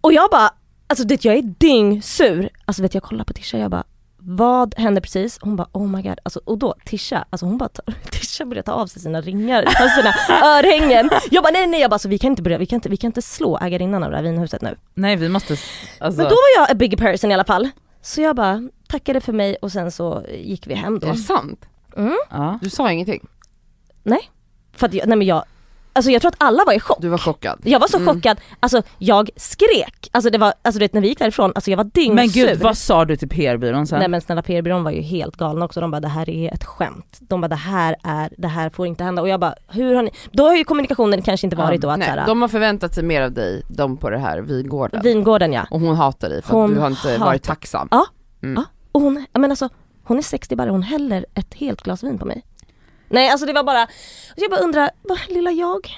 [0.00, 0.50] Och jag bara,
[0.86, 2.48] alltså det, jag är dyngsur.
[2.64, 3.84] Alltså vet jag kollar på Tisha, jag bara,
[4.26, 5.38] vad hände precis?
[5.40, 6.18] Hon bara, oh my god.
[6.22, 7.68] Alltså, och då Tisha, alltså hon bara,
[8.10, 10.08] Tisha börjar ta av sig sina ringar, alltså sina
[10.58, 11.10] örhängen.
[11.30, 12.96] Jag bara, nej nej, jag bara, alltså, vi kan inte börja, vi kan inte, vi
[12.96, 14.76] kan inte slå ägarinnan av det här vinhuset nu.
[14.94, 15.56] Nej vi måste,
[15.98, 16.20] alltså.
[16.20, 17.68] Men då var jag a big person i alla fall.
[18.02, 21.06] Så jag bara tackade för mig och sen så gick vi hem Är då.
[21.06, 21.64] det sant?
[21.96, 22.16] Mm.
[22.30, 22.58] Ja.
[22.62, 23.26] Du sa ingenting?
[24.76, 25.44] För att jag, nej men jag,
[25.94, 26.98] alltså jag tror att alla var i chock.
[27.00, 27.58] Du var chockad?
[27.64, 28.14] Jag var så Mm.
[28.14, 30.08] chockad, alltså jag skrek.
[30.12, 32.14] Alltså det var, alltså du vet när vi gick därifrån, alltså jag var dyngsur.
[32.14, 33.98] Men gud vad sa du till PR-byrån sen?
[33.98, 36.64] Nej men snälla PR-byrån var ju helt galna också, de bara det här är ett
[36.64, 37.18] skämt.
[37.20, 40.02] De bara det här är, det här får inte hända och jag bara hur har
[40.02, 42.94] ni, då har ju kommunikationen kanske inte varit då att Nej, såhär, de har förväntat
[42.94, 45.02] sig mer av dig, de på det här vingården.
[45.02, 45.66] vingården ja.
[45.70, 47.88] Och hon hatar dig för Hon att du har inte hatar- varit tacksam.
[47.90, 48.06] Ja.
[48.42, 48.54] Mm.
[48.56, 48.64] Ja.
[48.92, 49.68] Och hon, men alltså,
[50.04, 52.42] hon är 60 bara, hon häller ett helt glas vin på mig.
[53.08, 53.88] Nej alltså det var bara,
[54.36, 55.88] jag bara undrar, vad lilla jag?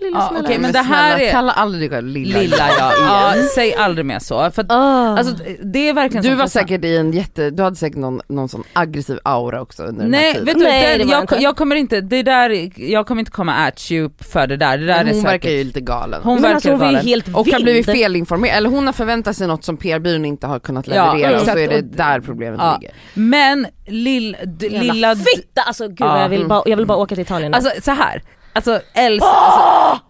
[0.00, 0.60] Lilla Ja, snälla jag.
[0.60, 2.38] men det här snälla, är- Kalla aldrig dig själv lilla.
[2.40, 4.50] Lilla ja, ja, säg aldrig mer så.
[4.50, 5.18] För att, Ah.
[5.18, 8.20] alltså, det är verkligen Du så var säkert i en jätte, du hade säkert någon,
[8.28, 10.46] någon sån aggressiv aura också under den här Nej tiden.
[10.46, 11.36] vet du, Nej, det var jag, inte.
[11.36, 14.86] jag kommer inte, det där, jag kommer inte komma at you för det där, det
[14.86, 15.32] där Men är hon säkert.
[15.32, 16.20] verkar ju lite galen.
[16.22, 17.04] Hon men verkar alltså hon galen.
[17.06, 20.58] helt och har blivit felinformerad, eller hon har förväntat sig något som PR-byrån inte har
[20.58, 22.78] kunnat Ja, leverera och så är det där problemet Ja.
[22.80, 22.94] ligger.
[23.14, 25.62] Men lill, d- lilla, fitta!
[25.66, 26.22] Alltså gud Ja.
[26.22, 26.48] jag vill Mm.
[26.48, 27.56] bara, jag vill bara åka till Italien nu.
[27.56, 28.22] alltså så här.
[28.58, 30.04] Alltså Elsa, alltså,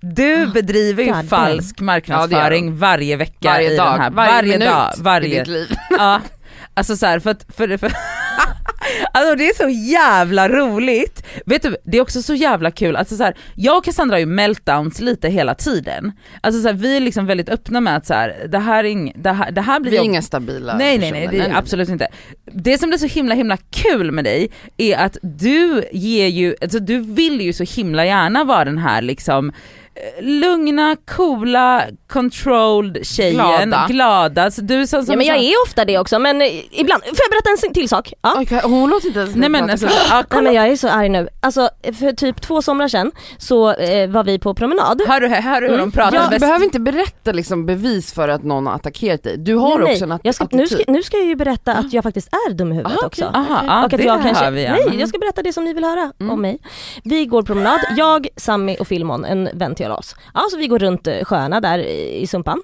[0.00, 1.28] du bedriver ju God damn.
[1.28, 5.48] falsk marknadsföring varje vecka Varje i dag, den här, varje, varje dag, i varje, ditt
[5.48, 5.76] liv.
[5.90, 6.20] ja.
[6.74, 7.92] Alltså så här, för att, för, för
[9.12, 11.26] Alltså det är så jävla roligt.
[11.46, 14.20] Vet du, det är också så jävla kul, alltså så här, jag och Cassandra har
[14.20, 16.12] ju meltdowns lite hela tiden.
[16.40, 18.88] Alltså så här, vi är liksom väldigt öppna med att så här, det här, är
[18.88, 21.38] ing, det här, det här blir Vi är jobb- inga stabila Nej nej nej, det
[21.38, 22.08] är absolut inte.
[22.52, 26.78] Det som blir så himla himla kul med dig är att du ger ju, alltså
[26.78, 29.52] du vill ju så himla gärna vara den här liksom
[30.20, 31.82] lugna, coola,
[32.12, 33.86] controlled tjejen, Glada.
[33.88, 34.50] glada.
[34.50, 37.02] Så du är sån som ja men jag är ofta det också men eh, ibland,
[37.02, 38.12] får jag berätta en till sak?
[38.22, 38.34] Ja.
[38.38, 40.88] Oj, kan- hon låter inte ens Nej men alltså, ja, Nej men jag är så
[40.88, 41.28] arg nu.
[41.40, 41.68] Alltså
[41.98, 45.02] för typ två somrar sedan så eh, var vi på promenad.
[45.08, 45.92] Hör du, hör du hur de Mm.
[45.92, 46.24] pratar?
[46.24, 46.40] Du bäst?
[46.40, 49.36] behöver inte berätta liksom bevis för att någon har attackerat dig.
[49.38, 50.60] Du har nej, också en att- jag ska, attityd.
[50.60, 53.06] nu, ska, nu ska jag ju berätta att jag faktiskt är dum i huvudet Aha,
[53.06, 53.24] också.
[53.24, 55.72] Aha, ja, och att det jag kanske, vi nej jag ska berätta det som ni
[55.74, 56.32] vill höra Mm.
[56.32, 56.58] om mig.
[57.04, 60.14] Vi går promenad, jag, Sammy och Filmon, en vän till oss.
[60.34, 62.62] Ja så vi går runt eh, sjöarna där i Sumpan.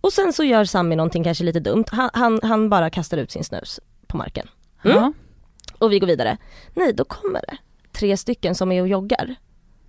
[0.00, 3.30] Och sen så gör Sammy någonting kanske lite dumt, han, han, han bara kastar ut
[3.30, 4.48] sin snus på marken.
[4.84, 4.96] Mm.
[4.96, 5.12] Ja.
[5.78, 6.36] Och vi går vidare.
[6.74, 7.56] Nej då kommer det
[7.92, 9.34] tre stycken som är och joggar.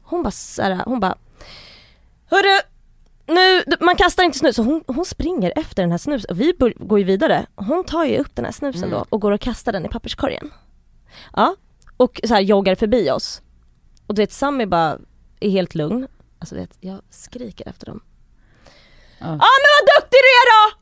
[0.04, 1.16] Hon bara såhär, hon bara
[2.26, 2.62] Hörru!
[3.28, 6.54] Nu, man kastar inte snus, så hon, hon springer efter den här snusen och vi
[6.54, 7.46] bör, går ju vidare.
[7.56, 8.92] Hon tar ju upp den här snusen Mm.
[9.00, 10.52] då och går och kastar den i papperskorgen.
[11.34, 11.56] Ja,
[11.98, 13.42] och så här joggar förbi oss.
[14.08, 14.98] Och du vet Sammy bara
[15.40, 16.08] är helt lugn.
[16.44, 18.02] Alltså vet, jag skriker efter dem.
[19.20, 19.26] Ja.
[19.26, 20.78] Ja men vad duktig du är då!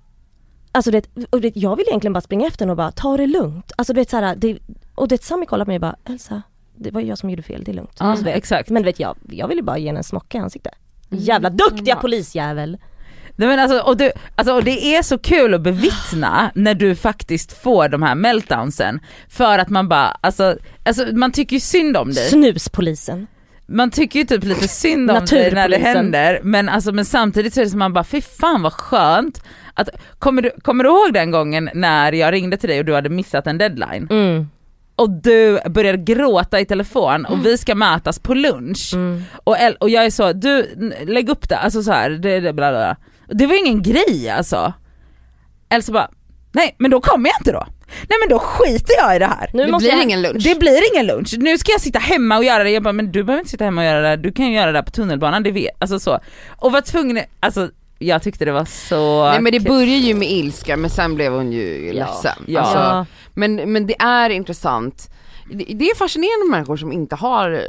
[0.71, 2.91] Alltså du vet, och du vet, jag vill egentligen bara springa efter henne och bara
[2.91, 3.71] ta det lugnt.
[3.77, 4.59] Alltså du vet såhär, det,
[4.95, 6.41] och du vet Sammy kollar på mig och bara Elsa,
[6.75, 7.97] det var jag som gjorde fel, det är lugnt.
[7.99, 8.69] Ja, alltså, exakt.
[8.69, 10.73] men du vet jag, jag ville bara ge henne en smocka i ansiktet.
[11.09, 12.77] Jävla duktiga polisjävel!
[13.35, 16.95] Nej, men alltså, och, du, alltså, och det är så kul att bevittna när du
[16.95, 18.99] faktiskt får de här meltdownsen.
[19.29, 22.29] För att man bara, alltså, alltså man tycker ju synd om dig.
[22.29, 23.27] Snuspolisen.
[23.67, 27.53] Man tycker ju typ lite synd om dig när det händer, men, alltså, men samtidigt
[27.53, 29.43] så är det som man bara, fy fan vad skönt.
[29.73, 29.89] Att,
[30.19, 33.09] kommer, du, kommer du ihåg den gången när jag ringde till dig och du hade
[33.09, 34.07] missat en deadline?
[34.09, 34.47] Mm.
[34.95, 38.91] Och du började gråta i telefon och vi ska mötas på lunch.
[38.93, 39.23] Mm.
[39.43, 40.65] Och, och jag är så, du
[41.05, 42.95] lägg upp det, alltså så här, det, det, bla, bla.
[43.27, 44.73] det var ingen grej alltså.
[45.69, 46.09] Elsa bara,
[46.51, 47.65] nej men då kommer jag inte då.
[48.09, 49.49] Nej men då skiter jag i det här.
[49.53, 50.03] Nu Det måste blir jag...
[50.03, 50.43] ingen lunch.
[50.43, 52.69] Det blir ingen lunch, nu ska jag sitta hemma och göra det.
[52.69, 54.65] Jag bara, men du behöver inte sitta hemma och göra det, du kan ju göra
[54.65, 56.19] det där på tunnelbanan, det vet, alltså så.
[56.57, 57.69] Och var tvungen, alltså
[57.99, 61.33] jag tyckte det var så Nej men det börjar ju med ilska men sen blev
[61.33, 62.43] hon ju Ja, ledsen.
[62.47, 62.59] ja.
[62.61, 65.09] Alltså, men, men det är intressant,
[65.51, 67.59] det, det är fascinerande människor som inte har, eh,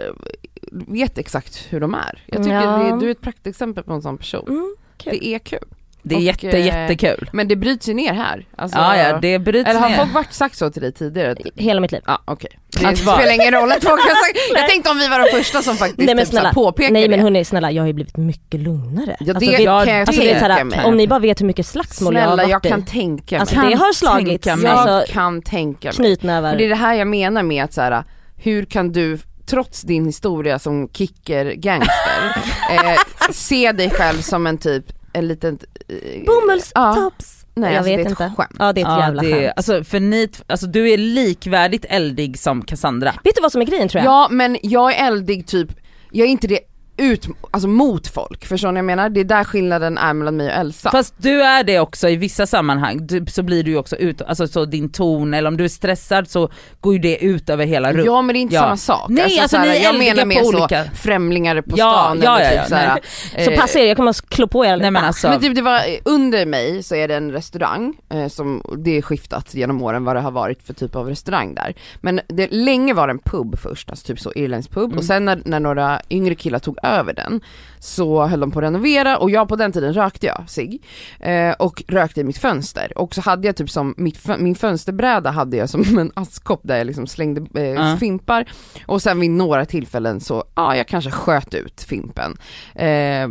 [0.72, 2.22] vet exakt hur de är.
[2.26, 2.70] Jag tycker Ja.
[2.78, 4.44] det, du är ett praktexempel på en sån person.
[4.48, 5.12] Mm, kul.
[5.20, 5.64] Det är kul.
[6.04, 7.30] Det är och, jätte, eh, jättekul.
[7.32, 8.46] Men det bryts ju ner här.
[8.56, 9.96] Alltså, Ja ja, det bryts eller har ner.
[9.96, 11.34] folk varit sagt så till dig tidigare?
[11.56, 12.00] Hela mitt liv.
[12.06, 12.50] Ja okej.
[12.80, 13.16] Det Att vad?
[13.16, 15.76] spelar ingen roll att folk har sagt, jag tänkte om vi var de första som
[15.76, 17.22] faktiskt Nej men typ, snälla, påpekade nej men det.
[17.22, 19.16] hörni snälla jag har ju blivit mycket lugnare.
[19.20, 20.84] Ja det alltså, kan det, jag alltså, alltså, det är tänka såhär, mig.
[20.84, 22.86] om ni bara vet hur mycket slagsmål jag har Snälla jag varit kan i.
[22.86, 23.40] tänka mig.
[23.40, 25.94] Alltså Kan det har slagits, jag alltså kan tänka mig.
[25.96, 26.52] knytnävar.
[26.52, 28.04] Och det är det här jag menar med att så här,
[28.36, 32.96] hur kan du trots din historia som kicker-gangster eh,
[33.32, 35.58] se dig själv som en typ, en liten...
[35.88, 37.38] Eh, Bomullstops!
[37.54, 38.32] Nej jag alltså, vet det är ett inte.
[38.36, 38.56] skämt.
[38.58, 39.52] Ja det är ett Ja, jävla det, skämt.
[39.56, 43.14] alltså, för ni, alltså, du är likvärdigt eldig som Cassandra.
[43.24, 44.12] Vet du vad som är grejen tror jag?
[44.12, 45.68] Ja men jag är eldig typ,
[46.10, 46.58] jag är inte det
[47.02, 49.08] ut, alltså mot folk, förstår ni vad jag menar?
[49.08, 50.90] Det är där skillnaden är mellan mig och Elsa.
[50.90, 54.22] Fast du är det också i vissa sammanhang, du, så blir du ju också ut,
[54.22, 56.48] alltså så din ton eller om du är stressad så
[56.80, 58.06] går ju det ut över hela rummet.
[58.06, 58.60] Ja men det är inte Ja.
[58.60, 59.06] samma sak.
[59.08, 62.38] Nej, alltså, såhär, ni är jag menar mer så olika- främlingar på Ja, stan ja,
[62.38, 63.00] eller ja, typ såhär,
[63.34, 63.44] nej.
[63.44, 64.76] Så eh, passa er, jag kommer att klå på er.
[64.76, 68.28] Nej men alltså, Men typ det var, under mig så är det en restaurang, eh,
[68.28, 71.74] som, det är skiftat genom åren vad det har varit för typ av restaurang där.
[72.00, 74.98] Men det, länge var det en pub först, alltså typ så irländsk pub Mm.
[74.98, 77.40] och sen när, när några yngre killar tog över den
[77.78, 80.80] så höll de på att renovera och jag på den tiden rökte jag sig
[81.20, 85.30] eh, och rökte i mitt fönster och så hade jag typ som, mitt, min fönsterbräda
[85.30, 87.96] hade jag som en askkopp där jag liksom slängde eh, Ja.
[88.00, 88.44] fimpar
[88.86, 92.36] och sen vid några tillfällen så, ja jag kanske sköt ut fimpen.
[92.74, 93.28] Eh,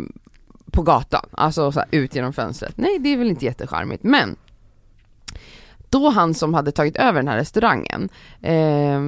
[0.71, 2.77] på gatan, alltså så här, ut genom fönstret.
[2.77, 4.35] Nej det är väl inte jättecharmigt men
[5.89, 8.09] då han som hade tagit över den här restaurangen
[8.41, 9.01] eh,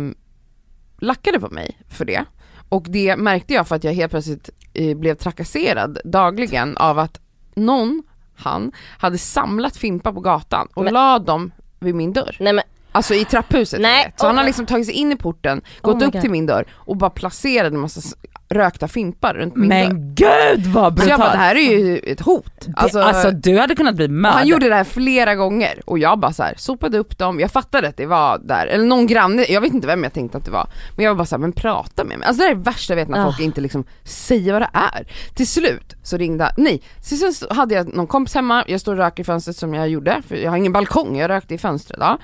[0.98, 2.26] lackade på mig för det.
[2.74, 7.20] Och det märkte jag för att jag helt plötsligt eh, blev trakasserad dagligen av att
[7.56, 8.04] någon,
[8.36, 12.38] han, hade samlat fimpar på gatan och Men- la dem vid min dörr.
[12.40, 12.64] Nej men
[12.94, 13.82] Alltså i trapphuset.
[13.82, 14.14] Nej.
[14.18, 16.22] Så han oh har liksom tagit sig in i porten, Oh gått my upp God.
[16.22, 18.02] till min dörr och bara placerat en massa
[18.50, 19.76] rökta fimpar runt min dörr.
[19.90, 21.32] men gud vad Så jag bara, brutalt.
[21.32, 22.68] det här är ju ett hot.
[22.76, 24.38] alltså, alltså du hade kunnat bli mördad.
[24.38, 27.52] han gjorde det här flera gånger och jag bara så här, sopade upp dem, jag
[27.52, 30.46] fattade att det var där, eller någon granne, jag vet inte vem jag tänkte att
[30.46, 32.28] det var, men jag var bara såhär, men prata med mig.
[32.28, 33.26] Alltså det här är det värsta jag vet när Ah.
[33.26, 35.08] folk inte liksom säger vad det är.
[35.36, 38.98] Till slut så ringde, nej, till slut hade jag någon kompis hemma, jag står och
[38.98, 41.98] röker i fönstret som jag gjorde, för jag har ingen balkong, jag rökte i fönstret.
[42.02, 42.18] Ja.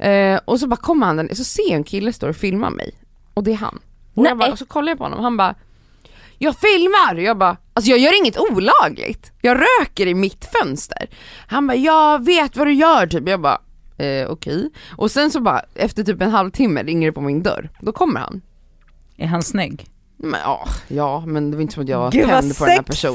[0.00, 2.94] Eh, och så bara kommer han, så ser jag en kille stå och filma mig,
[3.34, 3.78] och det är han.
[4.14, 4.46] Och, jag Nej.
[4.46, 5.54] bara, och så kollar jag på honom, han bara
[6.42, 7.14] jag filmar!
[7.14, 9.32] Jag bara, alltså jag gör inget olagligt.
[9.40, 11.08] Jag röker i mitt fönster.
[11.46, 13.28] Han bara, jag vet vad du gör typ.
[13.28, 13.60] Jag bara,
[13.98, 14.70] eh, okej.
[14.96, 17.70] Och sen så bara, efter typ en halvtimme ringer det på min dörr.
[17.80, 18.40] Då kommer han.
[19.16, 19.86] Är han snygg?
[20.16, 22.64] Men, ja, ja, men det var inte som att jag var Gud, vad tänd på
[22.64, 23.14] den här personen.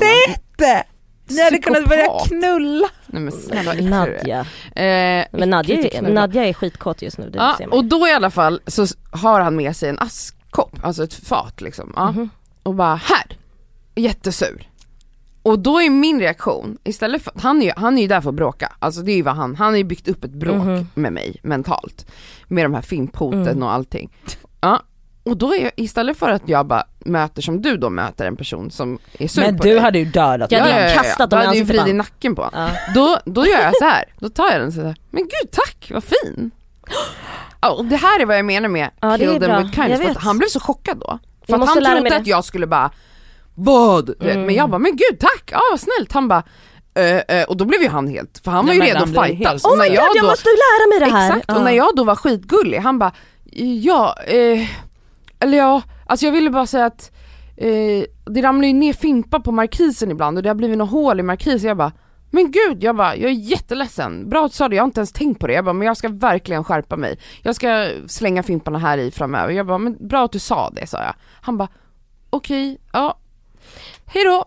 [1.27, 2.87] Ni hade kunnat börja knulla.
[3.07, 3.73] Nej men snälla.
[3.73, 4.39] Nadja.
[4.75, 6.21] Eh, Men Nadja, är, knulla.
[6.21, 7.77] Nadja är skitkåt just nu, det Ja, ser man.
[7.77, 11.61] och då i alla fall så har han med sig en askkopp, alltså ett fat
[11.61, 11.93] liksom.
[11.95, 12.11] Ja.
[12.11, 12.29] Mhm.
[12.63, 13.37] och bara här,
[13.95, 14.69] jättesur.
[15.41, 18.29] Och då är min reaktion, istället för, han är, ju, han är ju där för
[18.29, 20.55] att bråka, alltså det är ju vad han, han har ju byggt upp ett bråk
[20.55, 20.87] Mhm.
[20.93, 22.05] med mig mentalt.
[22.47, 23.63] Med de här fimphoten Mm.
[23.63, 24.11] och allting.
[24.61, 24.81] Ja,
[25.25, 28.35] och då är jag, istället för att jag bara möter som du då möter en
[28.35, 29.79] person som är sur Men på du dig.
[29.79, 31.97] hade ju dödat Jag hade ju kastat dem i hade ju ansiktet på vridit han.
[31.97, 32.69] nacken på honom.
[32.87, 32.93] Ja.
[32.93, 34.03] Då, då gör jag så här.
[34.19, 34.95] då tar jag den så här.
[35.09, 36.51] men gud tack, vad fin.
[37.77, 40.09] Och det här är vad jag menar med Ja, kill them with kindness, Jag för
[40.11, 41.19] att han blev så chockad då.
[41.45, 42.91] För Jag att han trodde att jag skulle bara,
[43.55, 44.21] vad?
[44.21, 44.41] Mm.
[44.45, 46.11] Men jag bara, men gud tack, ja vad snällt.
[46.11, 46.43] Han bara,
[46.95, 49.21] "Eh, eh", och då blev ju han helt, för han var Nej, ju men redo
[49.21, 51.29] helt- Och Oh när god, jag jag då, måste lära mig det här!
[51.29, 51.63] Exakt, och Ja.
[51.63, 53.11] när jag då var skitgullig, han bara,
[53.83, 54.67] ja, eh,
[55.45, 57.11] eller ja, alltså jag ville bara säga att
[57.57, 61.19] eh, det ramlar ju ner fimpar på markisen ibland och det har blivit något hål
[61.19, 61.91] i markisen, jag bara
[62.29, 64.99] men gud, jag bara, jag är jätteledsen, bra att du sa det, jag har inte
[64.99, 67.19] ens tänkt på det, jag bara, men jag ska verkligen skärpa mig.
[67.41, 70.87] Jag ska slänga fimparna här i framöver, jag bara, men bra att du sa det
[70.87, 71.13] sa jag.
[71.41, 71.67] Han bara,
[72.29, 73.17] okej, ja,
[74.05, 74.45] hejdå.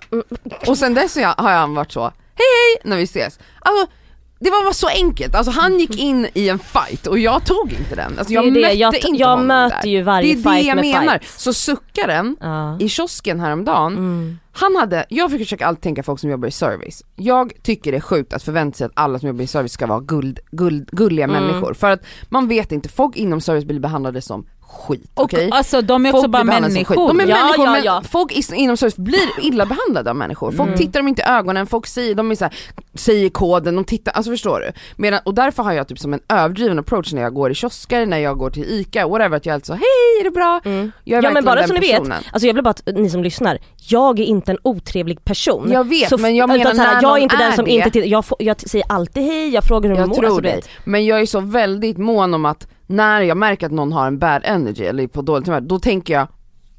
[0.66, 3.38] Och sen dess har har han varit så, hej hej när vi ses.
[3.60, 3.92] Alltså,
[4.40, 7.72] det var bara så enkelt, alltså han gick in i en fight och jag tog
[7.72, 8.18] inte den.
[8.18, 9.88] Alltså jag Det är det, mötte jag, inte jag möter där.
[9.88, 11.18] ju varje Det är det jag menar.
[11.18, 11.40] fight.
[11.40, 12.76] Så suckaren Ja.
[12.80, 14.38] i kiosken häromdagen, Mm.
[14.52, 17.02] han hade, jag försöker alltid tänka folk som jobbar i service.
[17.16, 19.86] Jag tycker det är sjukt att förvänta sig att alla som jobbar i service ska
[19.86, 21.42] vara guld, guld, gulliga Mm.
[21.44, 21.74] människor.
[21.74, 25.10] För att man vet inte, folk inom service blir behandlade som skit.
[25.14, 25.48] Och okej?
[25.52, 26.94] alltså de är Folk också bara människor.
[27.08, 28.02] De är Ja, människor ja, men ja.
[28.10, 30.52] folk is- inom service blir illa behandlade av människor.
[30.52, 30.78] Folk Mm.
[30.78, 32.54] tittar dem inte i ögonen, folk säger, de är så här,
[32.94, 34.72] säger koden, de tittar, alltså förstår du?
[34.96, 38.06] Medan, och därför har jag typ som en överdriven approach när jag går i kiosker,
[38.06, 40.60] när jag går till ICA, whatever, att jag är alltid så hej är det bra?
[40.64, 40.92] Mm.
[41.04, 42.08] Jag är Ja men bara den så ni personen.
[42.18, 43.58] vet, alltså jag vill bara att ni som lyssnar,
[43.88, 45.70] jag är inte en otrevlig person.
[45.72, 47.64] Jag vet, Så, men jag menar så här, när jag är inte den är som
[47.64, 50.14] det- inte tittar, jag, jag säger alltid hej, jag frågar hur de Jag mår.
[50.14, 50.68] tror alltså, du dig, vet.
[50.84, 54.18] men jag är så väldigt mån om att när jag märker att någon har en
[54.18, 56.26] bad energy eller är på dåligt humör, då tänker jag,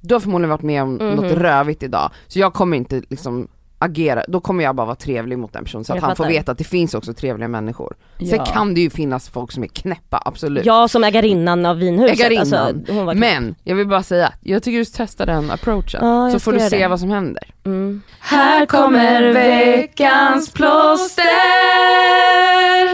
[0.02, 1.10] du har förmodligen varit med om Mhm.
[1.16, 3.48] något rövigt idag, så jag kommer inte liksom
[3.82, 6.24] agera, då kommer jag bara vara trevlig mot den personen så att Jag han får
[6.24, 6.34] fattar.
[6.34, 7.94] veta att det finns också trevliga människor.
[8.18, 8.46] Sen Ja.
[8.46, 10.66] kan det ju finnas folk som är knäppa, absolut.
[10.66, 12.54] Jag som ägarinnan av vinhuset, Ägarinnan.
[12.54, 16.00] Alltså, hon var Men jag vill bara säga, jag tycker du ska testa den approachen,
[16.06, 16.88] Ja, jag så får du se det.
[16.88, 17.44] vad som händer.
[17.66, 18.02] mm.
[18.20, 21.24] Här kommer veckans plåster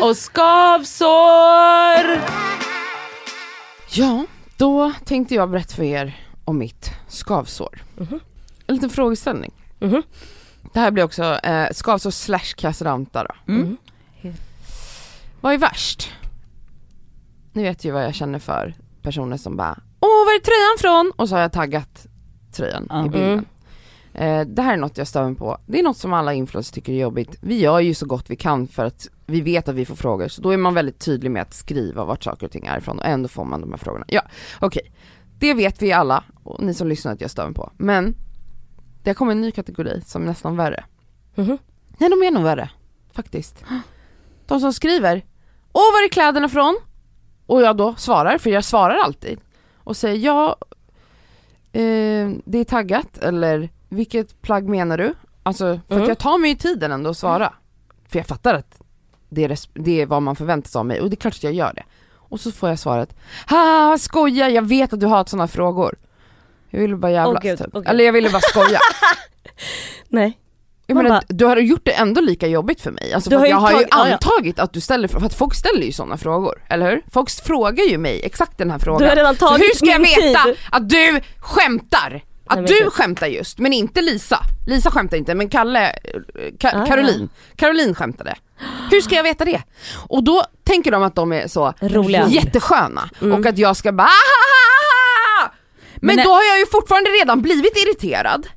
[0.04, 1.06] och skavsår.
[3.98, 4.26] Ja,
[4.58, 7.84] då tänkte jag berätta för er om mitt skavsår.
[7.98, 8.20] Mhm.
[8.68, 9.52] En liten frågeställning.
[9.80, 10.04] Mhm.
[10.74, 13.54] Det här blir också eh, skavsår slash kassranta då.
[13.54, 13.78] Mm.
[15.42, 16.12] Vad är värst?
[17.54, 21.12] Ni vet ju vad jag känner för personer som bara Åh var är tröjan från?
[21.16, 22.08] Och så har jag taggat
[22.52, 23.06] tröjan Ja.
[23.06, 23.46] i bilden.
[24.14, 24.40] Mm.
[24.40, 25.58] Eh, det här är något jag stör mig på.
[25.66, 27.38] Det är något som alla influencers tycker är jobbigt.
[27.42, 30.28] Vi gör ju så gott vi kan för att vi vet att vi får frågor,
[30.28, 33.00] så då är man väldigt tydlig med att skriva vart saker och ting är ifrån
[33.00, 34.06] och ändå får man de här frågorna.
[34.08, 34.22] Ja,
[34.60, 34.92] okej.
[35.40, 37.72] Det vet vi alla, och ni som lyssnar att jag stör mig på.
[37.78, 38.16] Men
[39.04, 40.86] det har kommit en ny kategori som är nästan värre.
[41.36, 41.58] Mhm.
[41.98, 42.70] Nej de är nog värre,
[43.14, 43.64] faktiskt.
[44.48, 45.26] De som skriver,
[45.72, 46.78] åh var är kläderna från?
[47.46, 49.40] Och jag då svarar, för jag svarar alltid.
[49.76, 50.56] Och säger ja,
[51.72, 55.14] eh, det är taggat, eller vilket plagg menar du?
[55.44, 56.04] Alltså, för Mm.
[56.04, 57.54] att jag tar mig ju tiden ändå att svara.
[58.08, 58.82] För jag fattar att
[59.30, 61.44] det är, det är vad man förväntar sig av mig, och det är klart att
[61.44, 61.84] jag gör det.
[62.30, 63.16] Och så får jag svaret,
[63.50, 65.96] ha skoja, jag vet att du har sådana frågor.
[66.70, 67.74] Jag ville bara jävlas gud, typ.
[67.74, 67.88] gud.
[67.88, 68.80] Eller jag ville bara skoja.
[70.10, 70.40] Nej.
[70.88, 73.14] Jag menar, bara- du har gjort det ändå lika jobbigt för mig.
[73.14, 75.92] Alltså för har jag har ju antagit att du ställer, för att folk ställer ju
[75.92, 77.02] sådana frågor, eller hur?
[77.12, 79.02] Folk frågar ju mig exakt den här frågan.
[79.02, 80.56] Du har redan Så tagit hur ska jag veta tid.
[80.72, 82.24] att du skämtar?
[82.48, 82.94] Att Nej, du gud.
[82.94, 84.40] skämtar just, men inte Lisa.
[84.68, 85.94] Lisa skämtar inte, men Kalle, eh,
[86.60, 86.86] Ka- Ah.
[86.86, 88.36] Caroline, Caroline skämtade.
[88.92, 89.62] Hur ska jag veta det?
[90.08, 92.28] Och då tänker de att de är så Roliga.
[92.28, 93.40] jättesköna Mm.
[93.40, 95.50] och att jag ska bara "Ah!"
[95.96, 98.48] Men, Men då har jag ju fortfarande redan blivit irriterad.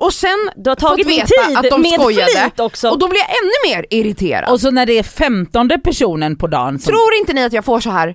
[0.00, 2.88] Och sen Du har tagit fått veta att de med skojade också.
[2.90, 4.52] och då blir jag ännu mer irriterad.
[4.52, 6.90] Och så när det är femtonde personen på dagen som...
[6.90, 8.14] Tror inte ni att jag får så här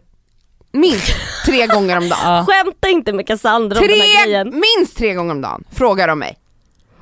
[0.74, 1.14] minst
[1.46, 2.46] tre gånger om dagen?
[2.46, 4.62] Skämta inte med Cassandra om den här Tre, grejen.
[4.78, 6.38] minst tre gånger om dagen frågar de mig.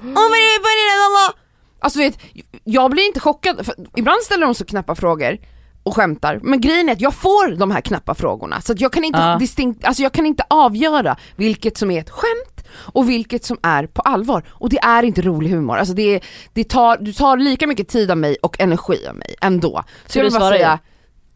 [0.02, 1.36] Åh vad är det, vad är det, vad-
[1.84, 2.18] Alltså vet,
[2.64, 5.38] jag blir inte chockad, ibland ställer de så knäppa frågor
[5.84, 9.04] och skämtar, men grejen är att jag får de här knäppa frågorna så jag kan
[9.04, 9.38] inte Ja.
[9.40, 13.88] distinkt, alltså jag kan inte avgöra vilket som är ett skämt och vilket som är
[13.88, 14.44] på allvar.
[14.50, 16.22] Och det är inte rolig humor, alltså det, är-
[16.54, 19.84] det tar, du tar lika mycket tid av mig och energi av mig ändå.
[20.06, 20.80] Så, Så jag vill bara säga,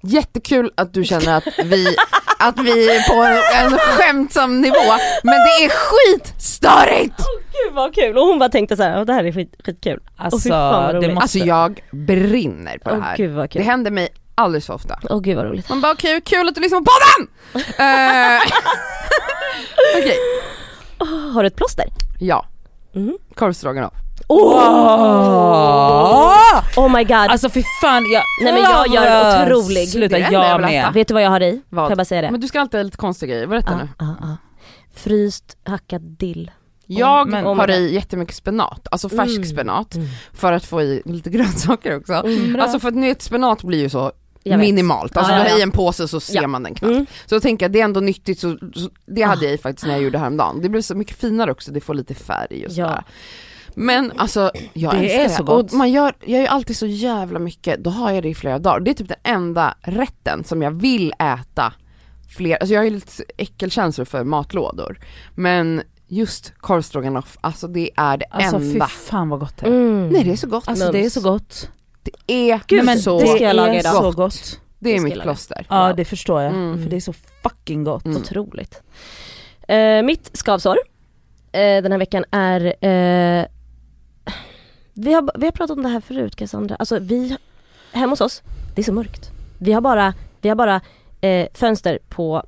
[0.08, 1.96] jättekul att du känner att vi,
[2.40, 4.84] att vi är på en, en skämtsam nivå,
[5.24, 7.14] men det är skitstörigt!
[7.66, 8.18] Gud vad kul!
[8.18, 10.00] Och hon bara tänkte så här, "Åh, det här är skit, skitkul.
[10.18, 11.22] Alltså, vad det måste...
[11.22, 13.18] Alltså jag brinner på det Åh här.
[13.18, 13.62] gud vad Det kul.
[13.62, 15.00] händer mig alldeles för ofta.
[15.10, 15.70] Åh gud vad roligt.
[15.70, 17.28] Man bara okej, kul att du lyssnar på podden!
[17.78, 18.42] Eh,
[19.98, 20.18] Okej,
[21.34, 21.86] Har du ett plåster?
[22.20, 22.46] ja.
[22.94, 23.18] Mhm.
[23.36, 23.94] Korvstroganoff.
[24.28, 24.56] Åh!
[26.58, 27.12] Oh my god.
[27.16, 28.24] Alltså fy fan, jag...
[28.44, 30.94] Nej, men jag gör otrolig- Sluta, jag jag med.
[30.94, 31.62] Vet du vad jag har i?
[31.70, 31.84] Vad?
[31.86, 32.32] Får jag bara säga det?
[32.32, 33.90] Men du ska alltid ha lite konstiga grejer, berätta Ah, nu.
[34.06, 34.38] ah, ah.
[34.96, 36.52] Fryst hackad dill.
[36.88, 39.46] Jag men- oh har i jättemycket spenat, alltså färsk Mm.
[39.50, 40.08] spenat, Mm.
[40.34, 42.14] för att få i lite grönsaker också.
[42.14, 42.62] Mm, bra.
[42.64, 44.12] Alltså för att vet spenat blir ju så
[44.44, 44.66] Jag vet.
[44.68, 46.48] minimalt, alltså Ja, du ja, har i en påse så ser Ja.
[46.48, 46.92] man den knappt.
[46.94, 47.06] Mm.
[47.26, 49.28] Så jag tänker att det är ändå nyttigt, så, så det Ah.
[49.28, 50.62] hade jag i faktiskt när jag gjorde det häromdagen.
[50.62, 53.04] Det blir så mycket finare också, det får lite färg och Ja.
[53.76, 55.30] Men alltså, jag Det älskar är det.
[55.30, 55.72] så gott.
[55.72, 58.36] Och man gör, jag gör ju alltid så jävla mycket, då har jag det i
[58.36, 58.80] flera dagar.
[58.80, 61.74] Det är typ den enda rätten som jag vill äta
[62.38, 65.00] fler, alltså jag har ju lite äckelkänslor för matlådor.
[65.36, 68.88] Men just korvstroganoff, alltså det är det Alltså fy enda.
[68.88, 69.70] fan vad gott det är.
[69.72, 70.10] Mm.
[70.10, 70.68] Nej det är så gott.
[70.68, 71.70] Alltså det är så gott.
[72.04, 72.12] det
[72.52, 73.94] är Gud, men så det ska jag laga är idag.
[73.94, 74.60] så Gott.
[74.80, 75.66] det är mitt plåster.
[75.70, 76.84] Ja det förstår jag, Mm.
[76.84, 77.14] för det är så
[77.44, 78.06] fucking gott.
[78.06, 78.18] Mm.
[78.18, 78.82] Otroligt.
[79.68, 80.78] Eh, mitt skavsår
[81.52, 83.46] eh, den här veckan är eh,
[84.96, 87.38] vi, har, vi har pratat om det här förut Cassandra, alltså vi,
[87.92, 88.44] hemma hos oss,
[88.76, 89.32] det är så mörkt.
[89.60, 90.82] Vi har bara, vi har bara
[91.22, 92.44] eh, fönster på,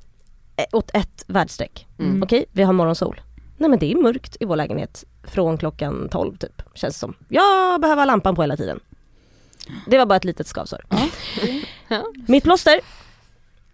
[0.56, 1.86] eh, åt ett värdstreck.
[1.98, 2.22] Mm.
[2.22, 3.20] Okej, vi har morgonsol.
[3.56, 7.14] Nej men det är mörkt i vår lägenhet från klockan 12 typ, känns det som.
[7.28, 8.80] Jag behöver ha lampan på hela tiden.
[9.86, 10.84] Det var bara ett litet skavsår.
[11.88, 12.02] Ja.
[12.26, 12.80] Mitt plåster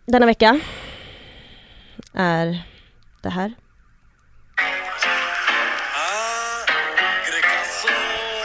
[0.06, 0.60] denna vecka
[2.12, 2.62] är
[3.22, 3.54] det här.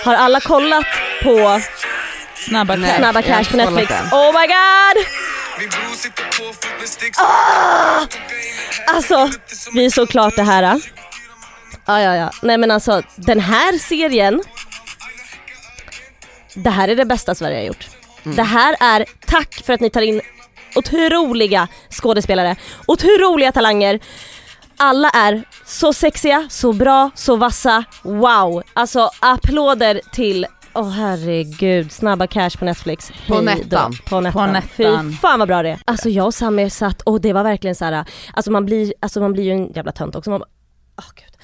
[0.10, 0.86] Har alla kollat
[1.24, 1.62] på
[2.36, 2.98] Snabba cash.
[2.98, 3.92] Snabba Cash på Netflix?
[4.12, 5.06] Oh my god!
[7.18, 8.06] Ah!
[8.88, 9.30] Alltså,
[9.74, 10.64] vi såg klart det här.
[10.64, 10.80] ah.
[11.86, 12.32] Ja, ja, ja.
[12.42, 14.44] Nej men alltså, den här serien.
[16.54, 17.88] Det här är det bästa Sverige har gjort.
[18.24, 20.22] Det här är, tack för att ni tar in
[20.76, 22.56] otroliga skådespelare,
[22.86, 24.00] otroliga talanger.
[24.78, 27.84] Alla är så sexiga, så bra, så vassa.
[28.04, 28.64] Wow!
[28.74, 33.12] Alltså applåder till Åh herregud, Snabba Cash på Netflix.
[33.28, 33.42] På.
[33.42, 33.94] Nettan.
[34.10, 34.48] På Nettan.
[34.48, 35.12] På Nettan.
[35.12, 35.80] Fy fan vad bra det är.
[35.86, 38.06] Alltså jag och Samir satt och det var verkligen så här.
[38.34, 40.30] alltså man blir, alltså man blir ju en jävla tönt också.
[40.30, 40.44] Man,
[40.98, 41.39] Åh gud.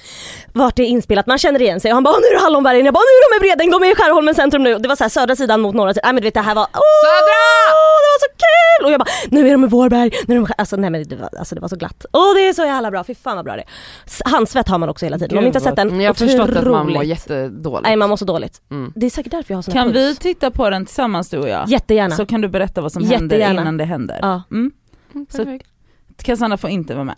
[0.52, 2.40] Vart det är inspelat, man känner igen sig och han bara "Åh, nu är det
[2.40, 4.78] Hallonbergen, jag bara nu är de i Bredäng, de är i Skärholmen centrum nu.
[4.78, 6.54] Det var så här, södra sidan mot norra sidan, nej men du vet det här
[6.54, 7.46] var åh, Södra!
[8.04, 8.86] Det var så kul!
[8.86, 10.90] Och jag bara nu är de i Vårberg, nu är de i Skär-" alltså nej
[10.90, 12.06] men det var, alltså, det var så glatt.
[12.12, 13.68] Åh det är så jävla bra, fy fan vad bra det är.
[14.06, 16.14] S- Handsvett har man också hela tiden, om ni inte har sett den, Jag har
[16.14, 17.08] förstått att man mår otroligt.
[17.08, 17.82] jättedåligt.
[17.82, 18.60] Nej man mår så dåligt.
[18.70, 18.92] Mm.
[18.96, 20.18] Det är säkert därför jag har sån Kan här vi puls.
[20.18, 21.68] titta på den tillsammans du och jag?
[21.68, 22.16] Jättegärna.
[22.16, 23.60] Så kan du berätta vad som händer Jättegärna.
[23.62, 24.18] innan det händer.
[24.22, 24.42] Ja.
[24.50, 24.72] Mm.
[25.14, 25.66] Mm, Så- perfekt.
[26.22, 27.16] Cassandra får inte vara med.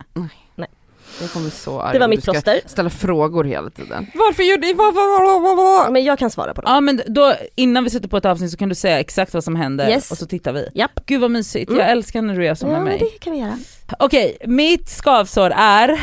[1.20, 2.60] Jag kommer så arg Det var mitt du ska plåster.
[2.66, 4.06] ställa frågor hela tiden.
[4.14, 5.92] Varför gjorde ni?
[5.92, 6.72] Men jag kan svara på dem.
[6.74, 9.44] Ja men då innan vi sätter på ett avsnitt så kan du säga exakt vad
[9.44, 10.10] som händer Yes.
[10.10, 10.68] och så tittar vi.
[10.74, 11.06] Japp.
[11.06, 11.80] Gud vad mysigt, Mm.
[11.80, 12.98] jag älskar när du gör så Ja med men mig.
[12.98, 13.58] det kan vi göra.
[13.98, 16.00] Okej, mitt skavsår är,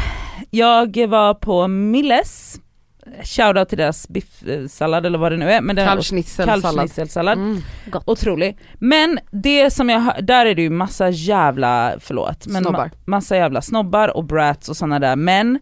[0.49, 2.55] jag var på Milles,
[3.23, 5.61] shoutout till deras biffsallad eller vad det nu är.
[5.61, 5.85] Men den
[6.85, 7.37] Kalvschnitzelsallad.
[7.37, 7.61] Mm.
[8.05, 8.57] Otrolig.
[8.79, 12.85] Men det som jag där är det ju massa jävla, förlåt, men Snobbar.
[12.85, 15.59] Ma- massa jävla snobbar och brats och sådana där män,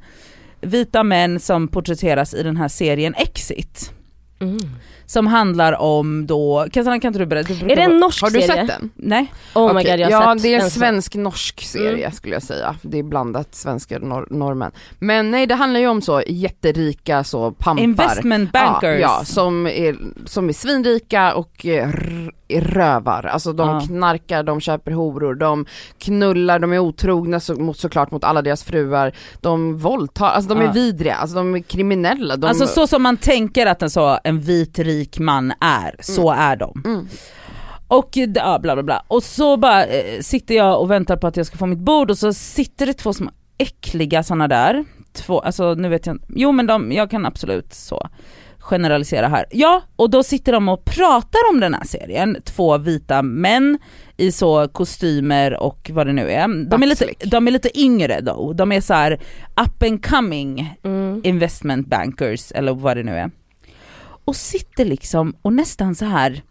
[0.62, 3.92] vita män som porträtteras i den här serien Exit.
[4.40, 4.58] Mm.
[5.14, 7.54] Som handlar om då, Cassandra kan inte du berätta?
[7.54, 8.48] Du Är det en norsk Har du serie?
[8.48, 8.90] sett den?
[8.96, 9.34] Nej?
[9.56, 12.44] Oh my Okej, god jag har ja sett det är en svensk-norsk serie skulle jag
[12.44, 12.76] säga.
[12.82, 14.72] Det är blandat svenskar och norr- norrmän.
[15.00, 17.84] Men nej det handlar ju om så jätterika så pampar.
[17.84, 19.00] Investment bankers.
[19.02, 19.96] Ja, ja som, är,
[20.26, 21.66] som är svinrika och
[22.50, 23.24] rövar.
[23.26, 23.82] Alltså de Ja.
[23.88, 25.66] knarkar, de köper horor, de
[25.98, 29.12] knullar, de är otrogna så, mot, såklart mot alla deras fruar.
[29.42, 30.70] De våldtar, alltså de Ja.
[30.70, 32.36] är vidriga, alltså de är kriminella.
[32.36, 36.32] De, Alltså så som man tänker att en, så, en vit rik man är, så
[36.32, 36.82] är de.
[36.86, 37.08] Mm.
[37.88, 39.06] Och ja, bla bla bla.
[39.08, 42.12] Och så bara eh, sitter jag och väntar på att jag ska få mitt bord
[42.12, 44.86] och så sitter det två små äckliga sådana där.
[45.14, 48.08] Två, alltså nu vet jag inte, jo men de, jag kan absolut så
[48.60, 49.46] generalisera här.
[49.52, 53.80] Ja, och då sitter de och pratar om den här serien, två vita män
[54.18, 56.70] i så kostymer och vad det nu är.
[56.70, 59.12] De är lite, de är lite yngre då, de är så här
[59.66, 61.22] up and coming Mm.
[61.24, 63.32] investment bankers eller vad det nu är.
[64.26, 66.44] Och sitter liksom och nästan så här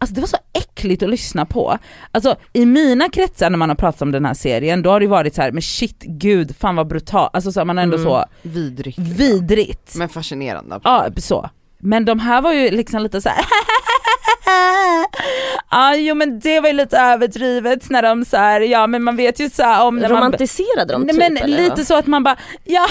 [0.00, 1.78] Alltså det var så äckligt att lyssna på.
[2.12, 5.06] Alltså i mina kretsar när man har pratat om den här serien, då har det
[5.06, 8.08] varit så här, men shit gud, fan vad brutalt, alltså så, man är ändå Mm.
[8.08, 8.86] så vidrigt.
[8.98, 9.04] liksom.
[9.14, 9.94] vidrigt.
[9.96, 10.80] Men fascinerande.
[10.84, 11.50] Ja, så.
[11.78, 13.44] Men de här var ju liksom lite så här.
[15.70, 19.16] Ja jo men det var ju lite överdrivet när de så här, ja men man
[19.16, 21.62] vet ju så här om när man Romantiserade de Nej, typ men eller?
[21.62, 22.86] lite så att man bara, ja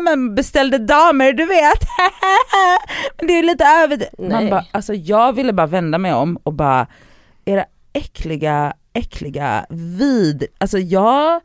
[0.00, 1.78] men beställde damer du vet.
[3.18, 4.50] men det är ju lite över Man Nej.
[4.50, 6.86] bara, alltså jag ville bara vända mig om och bara,
[7.44, 11.40] era äckliga, äckliga vid, alltså jag,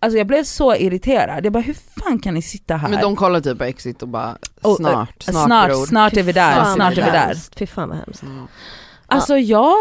[0.00, 1.44] alltså jag blev så irriterad.
[1.46, 2.88] Jag bara hur fan kan ni sitta här?
[2.88, 5.86] Men de kollar typ på Exit och bara Och, snart, snart, snart, bror.
[5.86, 7.36] snart är vi där, snart är vi där.
[7.56, 8.22] Fy fan vad hemskt.
[8.22, 8.46] Mm.
[9.06, 9.74] Alltså jag,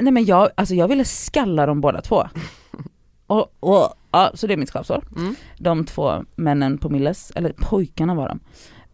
[0.00, 2.28] nej men jag, alltså jag ville skalla dem båda två.
[3.26, 5.04] Och, och, ja, så det är mitt skavsår.
[5.16, 5.34] Mm.
[5.58, 8.40] De två männen på Milles, eller pojkarna var de.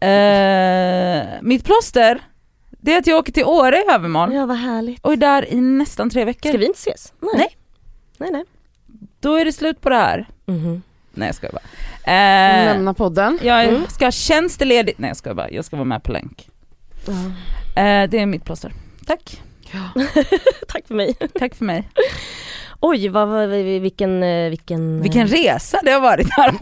[0.05, 2.21] Eh, mitt plåster,
[2.69, 5.05] det är att jag åker till Åre i övermorgon Ja vad härligt.
[5.05, 6.49] och är där i nästan tre veckor.
[6.49, 7.13] Ska vi inte ses?
[7.19, 7.31] Nej.
[7.37, 7.57] Nej.
[8.17, 8.43] Nej nej.
[9.19, 10.27] Då är det slut på det här.
[10.45, 10.81] Mhm.
[11.13, 11.63] Nej jag skojar bara.
[12.13, 13.39] Eh, Lämna podden.
[13.43, 13.81] jag Mm.
[13.89, 16.49] ska ha tjänstledigt, nej jag skojar bara, jag ska vara med på länk.
[17.75, 18.73] Eh, det är mitt plåster.
[19.05, 19.41] Tack,
[20.67, 21.15] Tack för mig.
[21.39, 21.89] tack för mig.
[22.79, 26.55] Oj vad, vad, vilken, eh, vilken, Vilken resa det har varit här.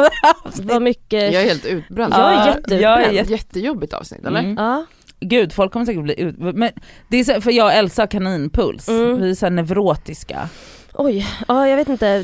[0.63, 2.13] vad mycket, Jag är helt utbränd.
[2.13, 2.81] Jag är Ja, jätteutbränd.
[2.81, 4.39] jag är jätte- Jättejobbigt avsnitt eller?
[4.39, 4.55] Mm.
[4.57, 4.85] ja.
[5.19, 6.35] Gud folk kommer säkert bli ut...
[6.37, 6.71] Men
[7.07, 9.21] det är så, för jag och Elsa har kaninpuls, Mm.
[9.21, 10.49] vi är så här neurotiska.
[10.93, 12.23] Oj, ja jag vet inte,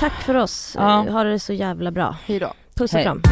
[0.00, 1.06] tack för oss, Ja.
[1.10, 2.16] ha det så jävla bra.
[2.26, 2.52] Hejdå.
[2.74, 3.04] Puss och Hej.
[3.04, 3.22] kram.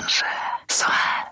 [0.00, 0.24] Kanske
[0.70, 1.24] så här.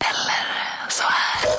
[0.00, 1.50] Eller så här.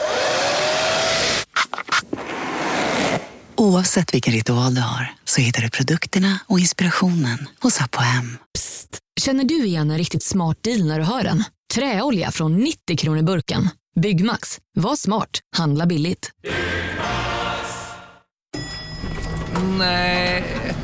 [3.56, 8.38] Oavsett vilken ritual du har så hittar du produkterna och inspirationen hos Abbo Hem.
[9.22, 11.44] Känner du igen en riktigt smart deal när du hör den?
[11.74, 13.70] Träolja från 90 kronor burken.
[14.00, 14.60] Byggmax.
[14.74, 15.40] Var smart.
[15.58, 16.32] Handla billigt.